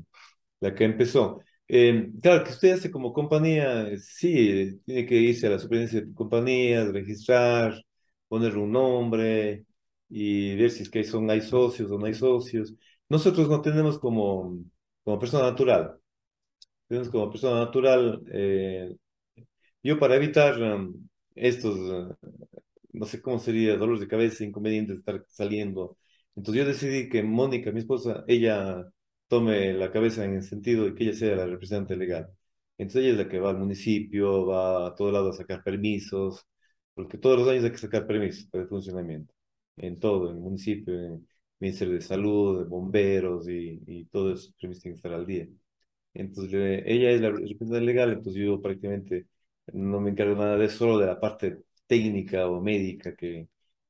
la 0.62 0.76
que 0.76 0.86
empezó. 0.86 1.42
Eh, 1.68 2.12
claro, 2.22 2.44
que 2.44 2.52
usted 2.52 2.74
hace 2.74 2.92
como 2.92 3.14
compañía, 3.14 3.88
eh, 3.90 3.98
sí, 4.00 4.82
tiene 4.86 5.06
que 5.06 5.16
irse 5.16 5.48
a 5.48 5.52
la 5.52 5.60
superintendencia 5.60 6.08
de 6.10 6.16
compañías, 6.16 6.90
registrar, 6.94 7.82
poner 8.28 8.58
un 8.58 8.72
nombre 8.72 9.66
y 10.10 10.56
ver 10.56 10.72
si 10.72 10.84
es 10.84 10.90
que 10.90 11.04
son, 11.04 11.30
hay 11.30 11.42
socios 11.42 11.92
o 11.92 11.98
no 12.00 12.06
hay 12.06 12.14
socios. 12.16 12.74
Nosotros 13.10 13.50
no 13.50 13.62
tenemos 13.62 14.00
como, 14.00 14.60
como 15.04 15.20
persona 15.20 15.46
natural. 15.52 15.98
Entonces, 16.90 17.12
como 17.12 17.30
persona 17.32 17.60
natural, 17.60 18.22
eh, 18.32 18.96
yo 19.84 20.00
para 20.00 20.16
evitar 20.16 20.62
um, 20.62 20.94
estos, 21.36 21.78
uh, 21.80 22.16
no 22.94 23.06
sé 23.08 23.22
cómo 23.22 23.40
sería, 23.40 23.78
dolores 23.78 24.02
de 24.02 24.08
cabeza, 24.10 24.44
inconvenientes 24.46 24.98
de 24.98 25.00
estar 25.02 25.26
saliendo, 25.30 25.98
entonces 26.40 26.64
yo 26.64 26.68
decidí 26.70 27.10
que 27.10 27.22
Mónica, 27.24 27.72
mi 27.72 27.80
esposa, 27.80 28.24
ella 28.28 28.86
tome 29.28 29.74
la 29.74 29.92
cabeza 29.92 30.24
en 30.26 30.36
el 30.36 30.44
sentido 30.44 30.86
de 30.86 30.96
que 30.96 31.04
ella 31.04 31.14
sea 31.14 31.36
la 31.36 31.46
representante 31.46 31.96
legal. 31.98 32.30
Entonces 32.78 33.04
ella 33.04 33.12
es 33.14 33.18
la 33.18 33.30
que 33.30 33.40
va 33.40 33.50
al 33.52 33.58
municipio, 33.58 34.46
va 34.46 34.88
a 34.88 34.96
todo 34.96 35.12
lado 35.12 35.30
a 35.30 35.34
sacar 35.34 35.64
permisos, 35.64 36.48
porque 36.94 37.18
todos 37.18 37.40
los 37.40 37.48
años 37.50 37.64
hay 37.66 37.72
que 37.72 37.78
sacar 37.78 38.08
permisos 38.08 38.46
para 38.50 38.64
el 38.64 38.70
funcionamiento, 38.70 39.34
en 39.78 40.00
todo, 40.00 40.30
en 40.32 40.38
el 40.38 40.42
municipio, 40.42 40.94
en 40.94 41.14
el 41.14 41.28
Ministerio 41.60 41.96
de 41.96 42.02
Salud, 42.02 42.60
de 42.64 42.66
bomberos 42.70 43.48
y, 43.50 43.82
y 43.86 44.06
todo 44.06 44.34
eso, 44.34 44.52
permisos 44.60 44.82
tienen 44.84 44.96
que 44.96 45.00
estar 45.00 45.14
al 45.14 45.26
día. 45.26 45.48
Entonces, 46.14 46.84
ella 46.86 47.12
es 47.12 47.22
la 47.22 47.30
representante 47.32 47.82
legal, 47.82 48.10
entonces 48.12 48.42
yo 48.44 48.62
prácticamente 48.62 49.28
no 49.74 50.00
me 50.02 50.12
encargo 50.12 50.36
nada 50.36 50.58
de 50.58 50.66
eso, 50.66 50.80
solo 50.80 50.98
de 51.00 51.06
la 51.08 51.20
parte 51.20 51.64
técnica 51.88 52.48
o 52.48 52.62
médica 52.62 53.16
que, 53.16 53.48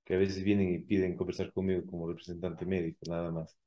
que 0.10 0.16
a 0.16 0.20
veces 0.20 0.44
vienen 0.44 0.74
y 0.76 0.80
piden 0.80 1.18
conversar 1.18 1.54
conmigo 1.54 1.86
como 1.88 2.10
representante 2.10 2.66
médico, 2.68 3.00
nada 3.10 3.32
más. 3.32 3.58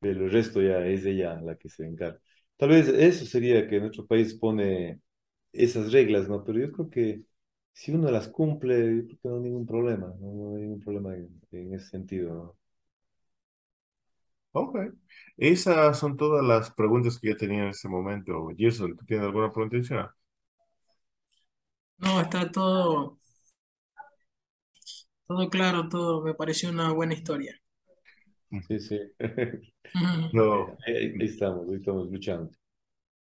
Pero 0.00 0.24
el 0.26 0.32
resto 0.32 0.60
ya 0.62 0.86
es 0.86 1.04
ella 1.06 1.40
la 1.42 1.56
que 1.56 1.68
se 1.68 1.86
encarga. 1.86 2.20
Tal 2.56 2.70
vez 2.70 2.88
eso 2.88 3.26
sería 3.26 3.68
que 3.68 3.80
nuestro 3.80 4.06
país 4.06 4.34
pone 4.34 5.00
esas 5.52 5.92
reglas, 5.92 6.28
¿no? 6.28 6.44
Pero 6.44 6.60
yo 6.60 6.72
creo 6.72 6.90
que 6.90 7.24
si 7.72 7.92
uno 7.92 8.10
las 8.10 8.28
cumple, 8.28 8.96
yo 8.98 9.06
creo 9.06 9.18
que 9.22 9.28
no 9.30 9.36
hay 9.36 9.42
ningún 9.44 9.66
problema, 9.66 10.08
no, 10.20 10.32
No 10.50 10.56
hay 10.56 10.62
ningún 10.64 10.80
problema 10.80 11.14
en, 11.16 11.40
en 11.52 11.74
ese 11.74 11.88
sentido, 11.90 12.34
¿no? 12.34 12.56
Ok. 14.52 14.76
Esas 15.36 15.98
son 15.98 16.16
todas 16.16 16.44
las 16.44 16.70
preguntas 16.72 17.18
que 17.18 17.28
yo 17.28 17.36
tenía 17.36 17.62
en 17.64 17.68
este 17.70 17.88
momento. 17.88 18.48
Gerson, 18.56 18.96
¿tú 18.96 19.04
tienes 19.06 19.26
alguna 19.26 19.52
pregunta 19.52 19.76
adicional? 19.76 20.10
No, 21.98 22.20
está 22.20 22.50
todo, 22.50 23.18
todo 25.34 25.48
claro, 25.50 25.88
todo. 25.88 26.22
Me 26.22 26.34
pareció 26.34 26.70
una 26.70 26.92
buena 26.92 27.14
historia. 27.14 27.60
Sí, 28.68 28.78
sí. 28.80 28.98
No. 30.32 30.76
Ahí, 30.86 30.94
ahí 31.20 31.26
estamos, 31.26 31.68
ahí 31.68 31.76
estamos 31.76 32.10
luchando. 32.10 32.50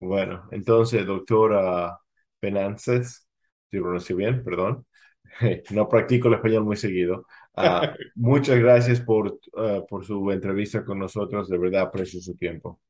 Bueno, 0.00 0.48
entonces, 0.52 1.06
doctora 1.06 1.98
Penances, 2.40 3.28
si 3.70 3.76
lo 3.78 3.84
pronuncié 3.84 4.16
bien, 4.16 4.44
perdón. 4.44 4.86
No 5.70 5.88
practico 5.88 6.28
el 6.28 6.34
español 6.34 6.64
muy 6.64 6.76
seguido. 6.76 7.26
Ah, 7.56 7.94
muchas 8.16 8.58
gracias 8.58 9.00
por, 9.00 9.38
ah, 9.56 9.82
por 9.88 10.04
su 10.06 10.30
entrevista 10.32 10.84
con 10.84 10.98
nosotros. 11.00 11.48
De 11.48 11.58
verdad 11.58 11.82
aprecio 11.84 12.20
su 12.22 12.36
tiempo. 12.36 12.80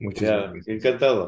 Muchísimas 0.00 0.46
Ya, 0.48 0.52
gracias. 0.52 0.74
encantado. 0.74 1.24